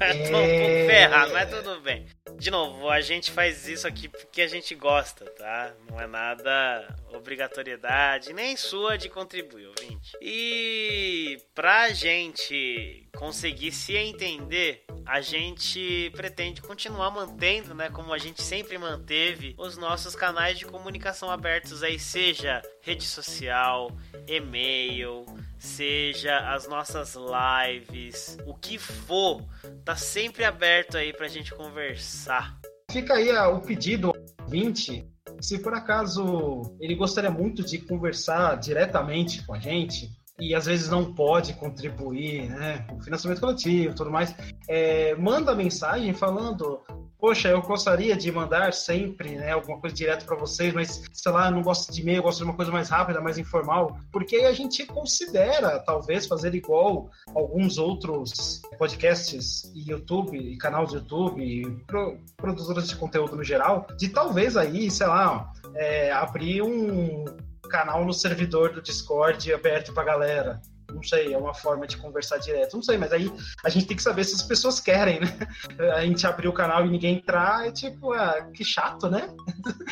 É... 0.00 0.28
Tô 0.30 0.36
um 0.36 0.40
pouco 0.40 0.90
ferrado, 0.90 1.32
mas 1.32 1.50
tudo 1.50 1.80
bem. 1.80 2.04
De 2.40 2.50
novo, 2.50 2.88
a 2.88 3.02
gente 3.02 3.30
faz 3.30 3.68
isso 3.68 3.86
aqui 3.86 4.08
porque 4.08 4.40
a 4.40 4.48
gente 4.48 4.74
gosta, 4.74 5.26
tá? 5.26 5.74
Não 5.86 6.00
é 6.00 6.06
nada 6.06 6.96
obrigatoriedade, 7.12 8.32
nem 8.32 8.56
sua 8.56 8.96
de 8.96 9.10
contribuir, 9.10 9.66
ouvinte. 9.66 10.16
E 10.22 11.36
pra 11.54 11.90
gente 11.90 13.06
conseguir 13.14 13.72
se 13.72 13.94
entender, 13.94 14.86
a 15.04 15.20
gente 15.20 16.10
pretende 16.16 16.62
continuar 16.62 17.10
mantendo, 17.10 17.74
né, 17.74 17.90
como 17.90 18.10
a 18.10 18.18
gente 18.18 18.42
sempre 18.42 18.78
manteve, 18.78 19.54
os 19.58 19.76
nossos 19.76 20.16
canais 20.16 20.58
de 20.58 20.64
comunicação 20.64 21.30
abertos 21.30 21.82
aí, 21.82 21.98
seja 21.98 22.62
rede 22.80 23.04
social, 23.04 23.94
e-mail, 24.26 25.26
seja 25.60 26.52
as 26.52 26.66
nossas 26.66 27.14
lives, 27.14 28.36
o 28.46 28.54
que 28.54 28.78
for, 28.78 29.44
tá 29.84 29.94
sempre 29.94 30.44
aberto 30.44 30.96
aí 30.96 31.12
pra 31.12 31.28
gente 31.28 31.54
conversar. 31.54 32.58
Fica 32.90 33.14
aí 33.14 33.30
o 33.30 33.60
pedido 33.60 34.12
20 34.48 35.08
se 35.40 35.58
por 35.58 35.74
acaso 35.74 36.76
ele 36.80 36.94
gostaria 36.94 37.30
muito 37.30 37.64
de 37.64 37.78
conversar 37.78 38.56
diretamente 38.56 39.44
com 39.46 39.54
a 39.54 39.58
gente, 39.58 40.10
e 40.38 40.54
às 40.54 40.64
vezes 40.64 40.88
não 40.88 41.12
pode 41.14 41.52
contribuir, 41.54 42.48
né? 42.48 42.86
O 42.92 43.02
financiamento 43.02 43.40
coletivo 43.40 43.94
tudo 43.94 44.10
mais, 44.10 44.34
é, 44.68 45.14
manda 45.14 45.54
mensagem 45.54 46.14
falando 46.14 46.80
poxa, 47.20 47.48
eu 47.48 47.60
gostaria 47.60 48.16
de 48.16 48.32
mandar 48.32 48.72
sempre 48.72 49.36
né, 49.36 49.52
alguma 49.52 49.78
coisa 49.78 49.94
direto 49.94 50.24
para 50.24 50.36
vocês, 50.36 50.72
mas 50.72 51.02
sei 51.12 51.32
lá, 51.32 51.46
eu 51.46 51.52
não 51.52 51.62
gosto 51.62 51.92
de 51.92 52.00
e-mail, 52.00 52.18
eu 52.18 52.22
gosto 52.22 52.38
de 52.38 52.44
uma 52.44 52.54
coisa 52.54 52.72
mais 52.72 52.88
rápida, 52.88 53.20
mais 53.20 53.38
informal, 53.38 53.98
porque 54.10 54.36
a 54.36 54.52
gente 54.52 54.86
considera 54.86 55.78
talvez 55.80 56.26
fazer 56.26 56.54
igual 56.54 57.10
alguns 57.34 57.78
outros 57.78 58.62
podcasts 58.78 59.70
e 59.74 59.90
YouTube, 59.90 60.36
e 60.36 60.56
canal 60.56 60.86
de 60.86 60.94
YouTube, 60.94 61.42
e 61.42 61.68
pro, 61.86 62.18
produtoras 62.36 62.88
de 62.88 62.96
conteúdo 62.96 63.36
no 63.36 63.44
geral, 63.44 63.86
de 63.96 64.08
talvez 64.08 64.56
aí, 64.56 64.90
sei 64.90 65.06
lá, 65.06 65.52
é, 65.74 66.10
abrir 66.10 66.62
um 66.62 67.24
canal 67.70 68.04
no 68.04 68.12
servidor 68.12 68.72
do 68.72 68.82
Discord 68.82 69.52
aberto 69.52 69.92
pra 69.94 70.02
galera. 70.02 70.60
Não 70.92 71.02
sei, 71.02 71.32
é 71.32 71.38
uma 71.38 71.54
forma 71.54 71.86
de 71.86 71.96
conversar 71.96 72.38
direto. 72.38 72.74
Não 72.74 72.82
sei, 72.82 72.98
mas 72.98 73.12
aí 73.12 73.32
a 73.64 73.68
gente 73.68 73.86
tem 73.86 73.96
que 73.96 74.02
saber 74.02 74.24
se 74.24 74.34
as 74.34 74.42
pessoas 74.42 74.80
querem, 74.80 75.20
né? 75.20 75.26
A 75.96 76.02
gente 76.02 76.26
abrir 76.26 76.48
o 76.48 76.52
canal 76.52 76.86
e 76.86 76.90
ninguém 76.90 77.16
entrar, 77.16 77.66
é 77.66 77.72
tipo, 77.72 78.12
ah, 78.12 78.48
que 78.54 78.64
chato, 78.64 79.08
né? 79.08 79.28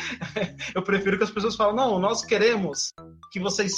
Eu 0.73 0.81
prefiro 0.81 1.17
que 1.17 1.23
as 1.23 1.31
pessoas 1.31 1.55
falem, 1.55 1.75
não, 1.75 1.99
nós 1.99 2.23
queremos 2.23 2.93
que 3.31 3.39
vocês 3.39 3.73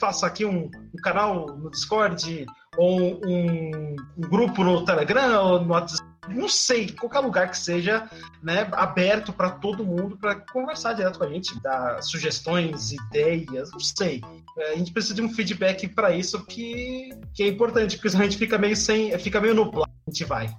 façam 0.00 0.28
aqui 0.28 0.44
um, 0.44 0.70
um 0.94 1.00
canal 1.02 1.46
no 1.46 1.70
Discord 1.70 2.46
ou 2.76 3.00
um, 3.26 3.96
um, 4.16 4.20
grupo 4.28 4.64
no 4.64 4.84
Telegram 4.84 5.44
ou 5.44 5.60
no 5.60 5.72
WhatsApp 5.72 6.13
não 6.28 6.48
sei, 6.48 6.90
qualquer 6.90 7.20
lugar 7.20 7.50
que 7.50 7.58
seja, 7.58 8.08
né, 8.42 8.68
aberto 8.72 9.32
para 9.32 9.50
todo 9.50 9.84
mundo 9.84 10.16
para 10.16 10.34
conversar 10.36 10.92
direto 10.94 11.18
com 11.18 11.24
a 11.24 11.28
gente, 11.28 11.60
dar 11.60 12.02
sugestões, 12.02 12.92
ideias, 12.92 13.70
não 13.70 13.80
sei. 13.80 14.22
É, 14.58 14.72
a 14.72 14.76
gente 14.76 14.92
precisa 14.92 15.14
de 15.14 15.22
um 15.22 15.32
feedback 15.32 15.88
para 15.88 16.14
isso 16.14 16.44
que, 16.46 17.10
que 17.32 17.42
é 17.42 17.48
importante, 17.48 17.96
porque 17.96 18.10
senão 18.10 18.24
a 18.24 18.28
gente 18.28 18.38
fica 18.38 18.58
meio 18.58 18.76
sem, 18.76 19.16
fica 19.18 19.40
meio 19.40 19.54
nublado, 19.54 19.92
a 20.06 20.10
gente 20.10 20.24
vai. 20.24 20.54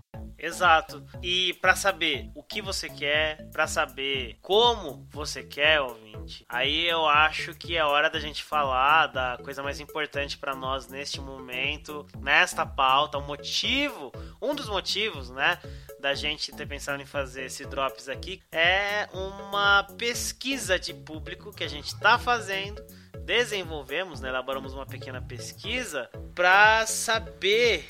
Exato. 0.46 1.04
E 1.24 1.54
para 1.56 1.76
saber 1.76 2.30
o 2.36 2.44
que 2.44 2.62
você 2.62 2.88
quer, 2.88 3.50
para 3.52 3.66
saber 3.66 4.38
como 4.44 5.08
você 5.10 5.42
quer, 5.42 5.82
ouvinte, 5.82 6.46
aí 6.48 6.86
eu 6.86 7.08
acho 7.08 7.56
que 7.56 7.76
é 7.76 7.84
hora 7.84 8.12
da 8.12 8.20
gente 8.20 8.44
falar 8.44 9.08
da 9.08 9.40
coisa 9.44 9.64
mais 9.64 9.80
importante 9.80 10.38
para 10.38 10.56
nós 10.56 10.88
neste 10.88 11.20
momento, 11.20 12.06
nesta 12.20 12.64
pauta, 12.64 13.18
o 13.18 13.26
motivo, 13.26 14.12
um 14.40 14.54
dos 14.54 14.70
motivos, 14.70 15.32
né, 15.32 15.58
da 16.00 16.14
gente 16.14 16.52
ter 16.52 16.68
pensado 16.68 17.02
em 17.02 17.08
fazer 17.08 17.46
esse 17.46 17.66
drops 17.66 18.08
aqui 18.08 18.44
é 18.52 19.10
uma 19.12 19.84
pesquisa 19.98 20.78
de 20.78 20.94
público 20.94 21.52
que 21.52 21.64
a 21.64 21.68
gente 21.68 21.88
está 21.88 22.20
fazendo 22.20 22.86
desenvolvemos, 23.26 24.22
né, 24.22 24.30
elaboramos 24.30 24.76
uma 24.76 24.86
pequena 24.86 25.20
pesquisa 25.20 26.08
para 26.36 26.86
saber 26.86 27.84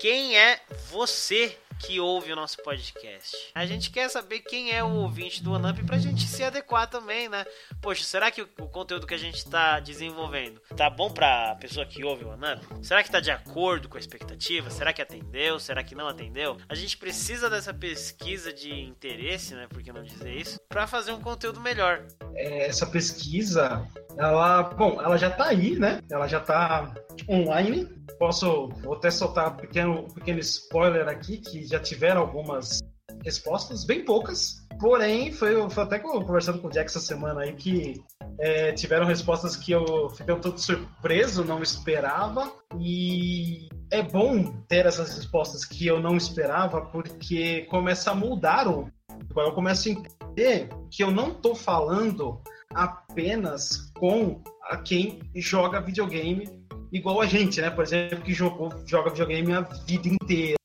quem 0.00 0.36
é 0.36 0.60
você 0.90 1.56
que 1.82 2.00
ouve 2.00 2.32
o 2.32 2.36
nosso 2.36 2.58
podcast. 2.62 3.36
A 3.54 3.66
gente 3.66 3.90
quer 3.90 4.08
saber 4.08 4.40
quem 4.40 4.72
é 4.72 4.82
o 4.82 4.94
ouvinte 4.94 5.42
do 5.42 5.52
OneUp 5.52 5.84
pra 5.84 5.98
gente 5.98 6.26
se 6.26 6.42
adequar 6.42 6.88
também, 6.88 7.28
né? 7.28 7.44
Poxa, 7.80 8.04
será 8.04 8.30
que 8.30 8.42
o, 8.42 8.46
conteúdo 8.46 9.06
que 9.06 9.14
a 9.14 9.18
gente 9.18 9.44
tá 9.48 9.80
desenvolvendo 9.80 10.60
tá 10.76 10.88
bom 10.88 11.10
pra 11.10 11.56
pessoa 11.56 11.84
que 11.84 12.04
ouve 12.04 12.24
o 12.24 12.30
OneUp? 12.30 12.62
Será 12.82 13.02
que 13.02 13.10
tá 13.10 13.20
de 13.20 13.30
acordo 13.30 13.88
com 13.88 13.96
a 13.96 14.00
expectativa? 14.00 14.70
Será 14.70 14.92
que 14.92 15.02
atendeu? 15.02 15.58
Será 15.58 15.82
que 15.82 15.94
não 15.94 16.08
atendeu? 16.08 16.56
A 16.68 16.74
gente 16.74 16.96
precisa 16.96 17.50
dessa 17.50 17.74
pesquisa 17.74 18.52
de 18.52 18.72
interesse, 18.72 19.54
né? 19.54 19.66
Por 19.68 19.82
que 19.82 19.92
não 19.92 20.04
dizer 20.04 20.34
isso? 20.34 20.60
Pra 20.68 20.86
fazer 20.86 21.12
um 21.12 21.20
conteúdo 21.20 21.60
melhor. 21.60 22.06
É, 22.34 22.66
essa 22.66 22.86
pesquisa, 22.86 23.86
ela, 24.16 24.62
bom, 24.62 25.00
ela 25.00 25.16
já 25.16 25.30
tá 25.30 25.46
aí, 25.46 25.78
né? 25.78 26.00
Ela 26.10 26.26
já 26.26 26.40
tá 26.40 26.92
online. 27.28 27.88
Posso 28.18 28.68
vou 28.82 28.94
até 28.94 29.10
soltar 29.10 29.52
um 29.52 29.56
pequeno, 29.56 30.00
um 30.00 30.08
pequeno 30.08 30.38
spoiler 30.40 31.08
aqui, 31.08 31.38
que 31.38 31.66
já 31.66 31.80
tiveram 31.80 32.20
algumas 32.20 32.80
respostas, 33.24 33.84
bem 33.84 34.04
poucas. 34.04 34.62
Porém, 34.80 35.32
foi, 35.32 35.68
foi 35.70 35.82
até 35.82 35.98
conversando 35.98 36.60
com 36.60 36.68
o 36.68 36.70
Jack 36.70 36.86
essa 36.86 37.00
semana 37.00 37.42
aí 37.42 37.52
que 37.54 38.02
é, 38.38 38.72
tiveram 38.72 39.06
respostas 39.06 39.56
que 39.56 39.72
eu 39.72 40.08
fiquei 40.10 40.34
todo 40.36 40.58
surpreso, 40.58 41.44
não 41.44 41.62
esperava. 41.62 42.50
E 42.78 43.68
é 43.90 44.02
bom 44.02 44.52
ter 44.68 44.86
essas 44.86 45.16
respostas 45.16 45.64
que 45.64 45.86
eu 45.86 46.00
não 46.00 46.16
esperava, 46.16 46.80
porque 46.80 47.62
começa 47.70 48.10
a 48.10 48.14
mudar 48.14 48.66
o. 48.68 48.90
Eu 49.36 49.52
começo 49.52 49.88
a 49.88 49.92
entender 49.92 50.68
que 50.90 51.02
eu 51.02 51.10
não 51.10 51.28
estou 51.28 51.54
falando 51.54 52.40
apenas 52.74 53.92
com 53.98 54.42
a 54.64 54.76
quem 54.76 55.20
joga 55.34 55.80
videogame 55.80 56.48
igual 56.92 57.20
a 57.20 57.26
gente, 57.26 57.60
né? 57.60 57.70
Por 57.70 57.84
exemplo, 57.84 58.22
que 58.22 58.34
jogou, 58.34 58.70
joga 58.86 59.10
videogame 59.10 59.52
a 59.52 59.60
vida 59.60 60.08
inteira. 60.08 60.56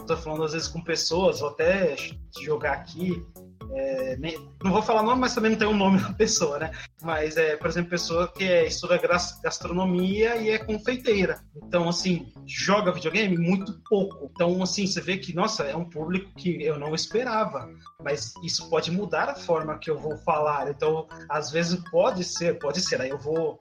Estou 0.00 0.16
falando 0.16 0.44
às 0.44 0.52
vezes 0.52 0.68
com 0.68 0.82
pessoas, 0.82 1.40
vou 1.40 1.50
até 1.50 1.94
jogar 2.40 2.72
aqui 2.72 3.24
é, 3.74 4.16
nem, 4.16 4.38
não 4.62 4.72
vou 4.72 4.82
falar 4.82 5.02
nome, 5.02 5.20
mas 5.20 5.34
também 5.34 5.52
não 5.52 5.58
tem 5.58 5.68
o 5.68 5.74
nome 5.74 5.98
da 5.98 6.12
pessoa, 6.12 6.58
né? 6.58 6.70
Mas 7.02 7.36
é, 7.36 7.56
por 7.56 7.68
exemplo, 7.68 7.90
pessoa 7.90 8.28
que 8.28 8.44
é, 8.44 8.66
estuda 8.66 9.00
gastronomia 9.42 10.36
e 10.36 10.50
é 10.50 10.58
confeiteira. 10.58 11.40
Então, 11.56 11.88
assim, 11.88 12.32
joga 12.46 12.92
videogame 12.92 13.36
muito 13.36 13.80
pouco. 13.88 14.30
Então, 14.32 14.62
assim, 14.62 14.86
você 14.86 15.00
vê 15.00 15.18
que, 15.18 15.34
nossa, 15.34 15.64
é 15.64 15.76
um 15.76 15.88
público 15.88 16.32
que 16.34 16.62
eu 16.62 16.78
não 16.78 16.94
esperava. 16.94 17.68
Mas 18.02 18.34
isso 18.42 18.68
pode 18.70 18.90
mudar 18.90 19.28
a 19.28 19.34
forma 19.34 19.78
que 19.78 19.90
eu 19.90 19.98
vou 19.98 20.16
falar. 20.18 20.70
Então, 20.70 21.06
às 21.28 21.50
vezes 21.50 21.80
pode 21.90 22.24
ser, 22.24 22.58
pode 22.58 22.80
ser. 22.80 23.00
Aí 23.00 23.10
eu 23.10 23.18
vou, 23.18 23.58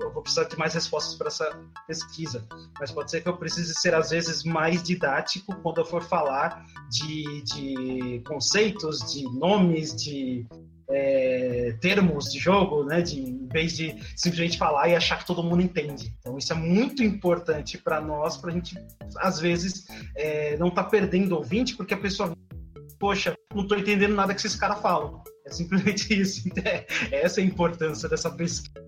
eu 0.00 0.12
vou 0.12 0.22
precisar 0.22 0.44
de 0.44 0.58
mais 0.58 0.74
respostas 0.74 1.14
para 1.14 1.28
essa 1.28 1.50
pesquisa. 1.86 2.46
Mas 2.78 2.90
pode 2.90 3.10
ser 3.10 3.22
que 3.22 3.28
eu 3.28 3.36
precise 3.36 3.72
ser, 3.74 3.94
às 3.94 4.10
vezes, 4.10 4.44
mais 4.44 4.82
didático 4.82 5.54
quando 5.62 5.78
eu 5.78 5.84
for 5.84 6.02
falar 6.02 6.64
de, 6.90 7.42
de 7.42 8.22
conceitos, 8.26 8.98
de 9.12 9.24
nomes, 9.38 9.94
de 9.96 10.46
é, 10.92 11.74
termos 11.80 12.30
de 12.30 12.38
jogo, 12.38 12.84
né? 12.84 13.00
De, 13.02 13.20
em 13.20 13.48
vez 13.48 13.76
de 13.76 13.96
simplesmente 14.16 14.58
falar 14.58 14.88
e 14.88 14.94
achar 14.94 15.18
que 15.18 15.26
todo 15.26 15.42
mundo 15.42 15.62
entende. 15.62 16.14
Então 16.20 16.36
isso 16.38 16.52
é 16.52 16.56
muito 16.56 17.02
importante 17.02 17.78
para 17.78 18.00
nós, 18.00 18.36
para 18.36 18.50
a 18.50 18.54
gente 18.54 18.76
às 19.18 19.40
vezes 19.40 19.86
é, 20.16 20.56
não 20.58 20.70
tá 20.70 20.84
perdendo 20.84 21.36
ouvinte, 21.36 21.76
porque 21.76 21.94
a 21.94 21.98
pessoa, 21.98 22.36
poxa, 22.98 23.34
não 23.54 23.62
estou 23.62 23.78
entendendo 23.78 24.14
nada 24.14 24.34
que 24.34 24.40
esses 24.40 24.56
caras 24.56 24.80
falam. 24.80 25.22
É 25.46 25.50
simplesmente 25.50 26.12
isso. 26.14 26.48
É, 26.64 26.86
essa 27.10 27.40
é 27.40 27.44
a 27.44 27.46
importância 27.46 28.08
dessa 28.08 28.30
pesquisa 28.30 28.81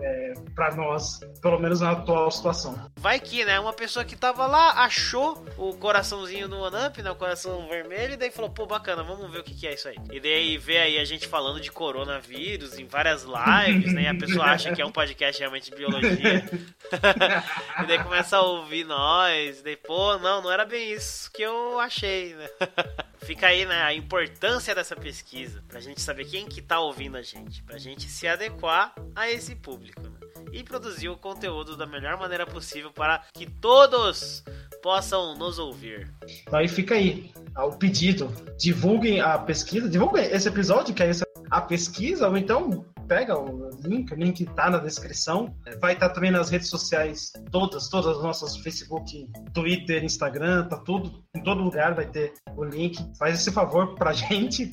é, 0.00 0.34
para 0.54 0.74
nós, 0.74 1.20
pelo 1.40 1.58
menos 1.58 1.80
na 1.80 1.92
atual 1.92 2.30
situação. 2.30 2.78
Vai 2.98 3.18
que, 3.20 3.44
né? 3.44 3.58
Uma 3.60 3.72
pessoa 3.72 4.04
que 4.04 4.16
tava 4.16 4.46
lá 4.46 4.84
achou 4.84 5.44
o 5.56 5.74
coraçãozinho 5.74 6.48
no 6.48 6.60
OneUp, 6.60 7.02
né? 7.02 7.10
O 7.10 7.16
coração 7.16 7.68
vermelho, 7.68 8.14
e 8.14 8.16
daí 8.16 8.30
falou, 8.30 8.50
pô, 8.50 8.66
bacana, 8.66 9.02
vamos 9.02 9.30
ver 9.30 9.40
o 9.40 9.44
que, 9.44 9.54
que 9.54 9.66
é 9.66 9.74
isso 9.74 9.88
aí. 9.88 9.96
E 10.10 10.20
daí 10.20 10.58
vê 10.58 10.78
aí 10.78 10.98
a 10.98 11.04
gente 11.04 11.26
falando 11.26 11.60
de 11.60 11.70
coronavírus 11.70 12.78
em 12.78 12.86
várias 12.86 13.24
lives, 13.24 13.92
né? 13.92 14.02
E 14.02 14.08
a 14.08 14.14
pessoa 14.14 14.44
acha 14.46 14.72
que 14.72 14.82
é 14.82 14.86
um 14.86 14.92
podcast 14.92 15.38
realmente 15.38 15.70
de 15.70 15.76
biologia. 15.76 16.44
e 17.82 17.86
daí 17.86 18.02
começa 18.02 18.36
a 18.36 18.42
ouvir 18.42 18.84
nós, 18.84 19.60
e 19.60 19.62
daí, 19.62 19.76
pô, 19.76 20.18
não, 20.18 20.42
não 20.42 20.50
era 20.50 20.64
bem 20.64 20.92
isso 20.92 21.30
que 21.32 21.42
eu 21.42 21.78
achei, 21.78 22.34
né? 22.34 22.48
Fica 23.28 23.48
aí, 23.48 23.66
né, 23.66 23.82
a 23.82 23.92
importância 23.92 24.74
dessa 24.74 24.96
pesquisa, 24.96 25.62
pra 25.68 25.80
gente 25.80 26.00
saber 26.00 26.24
quem 26.24 26.46
que 26.46 26.62
tá 26.62 26.80
ouvindo 26.80 27.18
a 27.18 27.20
gente, 27.20 27.62
pra 27.62 27.76
gente 27.76 28.08
se 28.08 28.26
adequar 28.26 28.94
a 29.14 29.30
esse 29.30 29.54
público, 29.54 30.00
né? 30.00 30.18
E 30.50 30.62
produzir 30.62 31.10
o 31.10 31.16
conteúdo 31.18 31.76
da 31.76 31.84
melhor 31.84 32.18
maneira 32.18 32.46
possível 32.46 32.90
para 32.90 33.22
que 33.34 33.44
todos 33.44 34.42
possam 34.82 35.36
nos 35.36 35.58
ouvir. 35.58 36.10
Aí 36.50 36.66
fica 36.66 36.94
aí 36.94 37.30
o 37.54 37.72
pedido, 37.72 38.34
divulguem 38.56 39.20
a 39.20 39.38
pesquisa, 39.38 39.90
divulguem 39.90 40.24
esse 40.24 40.48
episódio, 40.48 40.94
que 40.94 41.02
é 41.02 41.10
a 41.50 41.60
pesquisa, 41.60 42.26
ou 42.28 42.36
então 42.38 42.86
pega 43.08 43.36
o 43.38 43.70
link, 43.82 44.12
o 44.12 44.16
link 44.16 44.44
tá 44.54 44.70
na 44.70 44.78
descrição. 44.78 45.54
Vai 45.80 45.94
estar 45.94 46.08
tá 46.08 46.14
também 46.14 46.30
nas 46.30 46.50
redes 46.50 46.68
sociais, 46.68 47.32
todas, 47.50 47.88
todas 47.88 48.16
as 48.16 48.22
nossas 48.22 48.56
Facebook, 48.58 49.26
Twitter, 49.54 50.04
Instagram, 50.04 50.68
tá 50.68 50.76
tudo, 50.76 51.24
em 51.34 51.42
todo 51.42 51.62
lugar 51.62 51.94
vai 51.94 52.06
ter 52.06 52.34
o 52.54 52.64
link. 52.64 52.98
Faz 53.18 53.34
esse 53.34 53.50
favor 53.50 53.94
pra 53.94 54.12
gente, 54.14 54.70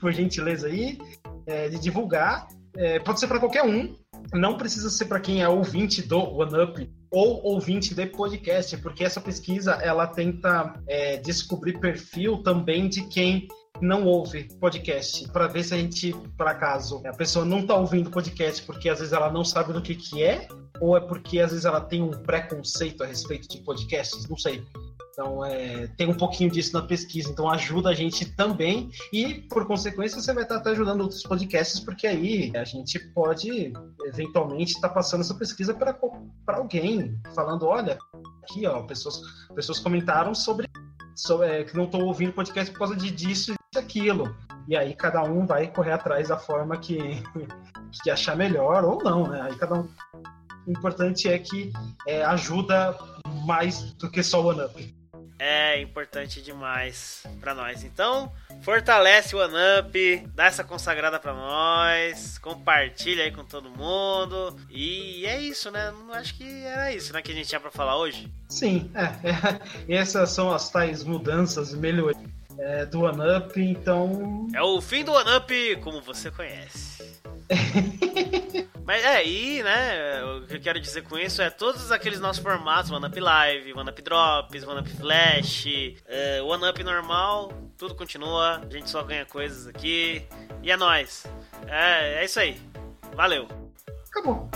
por 0.00 0.12
gentileza 0.12 0.66
aí, 0.66 0.98
é, 1.46 1.68
de 1.68 1.78
divulgar. 1.78 2.48
É, 2.76 2.98
pode 2.98 3.18
ser 3.18 3.26
para 3.26 3.40
qualquer 3.40 3.64
um, 3.64 3.96
não 4.34 4.58
precisa 4.58 4.90
ser 4.90 5.06
para 5.06 5.20
quem 5.20 5.40
é 5.40 5.48
ouvinte 5.48 6.02
do 6.02 6.18
OneUp 6.18 6.90
ou 7.10 7.42
ouvinte 7.42 7.94
de 7.94 8.04
podcast, 8.06 8.76
porque 8.78 9.02
essa 9.02 9.20
pesquisa 9.20 9.72
ela 9.74 10.06
tenta 10.06 10.74
é, 10.86 11.16
descobrir 11.16 11.78
perfil 11.78 12.42
também 12.42 12.86
de 12.86 13.08
quem 13.08 13.48
não 13.80 14.04
ouve 14.06 14.44
podcast 14.58 15.28
para 15.28 15.46
ver 15.46 15.64
se 15.64 15.74
a 15.74 15.76
gente, 15.76 16.12
por 16.36 16.46
acaso, 16.46 17.02
a 17.06 17.12
pessoa 17.12 17.44
não 17.44 17.60
está 17.60 17.74
ouvindo 17.76 18.10
podcast 18.10 18.62
porque 18.62 18.88
às 18.88 18.98
vezes 18.98 19.12
ela 19.12 19.30
não 19.30 19.44
sabe 19.44 19.72
do 19.72 19.82
que 19.82 19.94
que 19.94 20.22
é, 20.22 20.48
ou 20.80 20.96
é 20.96 21.00
porque 21.00 21.40
às 21.40 21.50
vezes 21.50 21.64
ela 21.64 21.80
tem 21.80 22.02
um 22.02 22.10
preconceito 22.10 23.02
a 23.02 23.06
respeito 23.06 23.48
de 23.48 23.58
podcasts, 23.62 24.28
não 24.28 24.36
sei. 24.36 24.64
Então, 25.12 25.42
é, 25.42 25.86
tem 25.96 26.06
um 26.06 26.14
pouquinho 26.14 26.50
disso 26.50 26.74
na 26.74 26.82
pesquisa, 26.82 27.30
então 27.30 27.48
ajuda 27.48 27.88
a 27.88 27.94
gente 27.94 28.26
também 28.34 28.90
e, 29.10 29.32
por 29.48 29.66
consequência, 29.66 30.20
você 30.20 30.34
vai 30.34 30.42
estar 30.42 30.56
até 30.56 30.70
ajudando 30.72 31.00
outros 31.00 31.22
podcasts, 31.22 31.80
porque 31.80 32.06
aí 32.06 32.52
a 32.54 32.64
gente 32.64 32.98
pode, 33.14 33.72
eventualmente, 34.04 34.74
estar 34.74 34.88
tá 34.88 34.94
passando 34.94 35.22
essa 35.22 35.34
pesquisa 35.34 35.72
para 35.72 35.98
alguém, 36.48 37.18
falando, 37.34 37.64
olha, 37.64 37.96
aqui, 38.42 38.66
ó, 38.66 38.82
pessoas, 38.82 39.22
pessoas 39.54 39.78
comentaram 39.78 40.34
sobre, 40.34 40.68
é, 41.42 41.64
que 41.64 41.76
não 41.76 41.84
estão 41.84 42.00
ouvindo 42.00 42.32
podcast 42.32 42.70
por 42.72 42.78
causa 42.78 42.96
de 42.96 43.10
disso 43.10 43.54
e 43.74 43.78
aquilo. 43.78 44.34
E 44.68 44.76
aí 44.76 44.94
cada 44.94 45.22
um 45.22 45.46
vai 45.46 45.68
correr 45.68 45.92
atrás 45.92 46.28
da 46.28 46.36
forma 46.36 46.76
que, 46.76 46.98
que 48.02 48.10
achar 48.10 48.36
melhor 48.36 48.84
ou 48.84 49.02
não, 49.02 49.28
né? 49.28 49.42
Aí 49.42 49.56
cada 49.56 49.74
um. 49.80 49.88
O 50.66 50.70
importante 50.72 51.28
é 51.28 51.38
que 51.38 51.72
é, 52.06 52.24
ajuda 52.24 52.96
mais 53.44 53.92
do 53.92 54.10
que 54.10 54.22
só 54.22 54.42
o 54.42 54.48
OneUp 54.48 54.96
é 55.38 55.80
importante 55.80 56.40
demais 56.40 57.24
para 57.40 57.54
nós. 57.54 57.84
Então, 57.84 58.32
fortalece 58.62 59.36
o 59.36 59.38
OneUp, 59.38 60.26
dá 60.34 60.46
essa 60.46 60.64
consagrada 60.64 61.18
para 61.18 61.34
nós, 61.34 62.38
compartilha 62.38 63.24
aí 63.24 63.30
com 63.30 63.44
todo 63.44 63.70
mundo. 63.70 64.56
E 64.70 65.26
é 65.26 65.40
isso, 65.40 65.70
né? 65.70 65.92
Acho 66.12 66.34
que 66.34 66.64
era 66.64 66.92
isso, 66.92 67.12
né, 67.12 67.22
que 67.22 67.32
a 67.32 67.34
gente 67.34 67.48
tinha 67.48 67.60
para 67.60 67.70
falar 67.70 67.96
hoje. 67.96 68.30
Sim, 68.48 68.90
é, 68.94 69.92
é, 69.92 69.96
essas 69.96 70.30
são 70.30 70.52
as 70.52 70.70
tais 70.70 71.04
mudanças 71.04 71.72
e 71.72 71.76
melhorias 71.76 72.22
é, 72.58 72.86
do 72.86 73.02
OneUp, 73.02 73.56
então. 73.58 74.48
É 74.54 74.62
o 74.62 74.80
fim 74.80 75.04
do 75.04 75.12
OneUp 75.12 75.50
como 75.82 76.00
você 76.00 76.30
conhece. 76.30 77.04
Mas 78.86 79.04
é, 79.04 79.16
aí, 79.16 79.64
né, 79.64 80.24
o 80.24 80.46
que 80.46 80.54
eu 80.54 80.60
quero 80.60 80.78
dizer 80.78 81.02
com 81.02 81.18
isso 81.18 81.42
é 81.42 81.50
todos 81.50 81.90
aqueles 81.90 82.20
nossos 82.20 82.40
formatos, 82.40 82.88
OneUp 82.88 83.18
Live, 83.18 83.72
OneUp 83.72 84.00
Drops, 84.00 84.62
OneUp 84.62 84.88
Flash, 84.90 85.66
uh, 85.66 86.44
OneUp 86.44 86.84
normal, 86.84 87.52
tudo 87.76 87.96
continua, 87.96 88.58
a 88.58 88.72
gente 88.72 88.88
só 88.88 89.02
ganha 89.02 89.26
coisas 89.26 89.66
aqui, 89.66 90.24
e 90.62 90.70
é 90.70 90.76
nóis. 90.76 91.26
É, 91.66 92.20
é 92.20 92.24
isso 92.24 92.38
aí. 92.38 92.60
Valeu. 93.16 93.48
Acabou. 94.08 94.48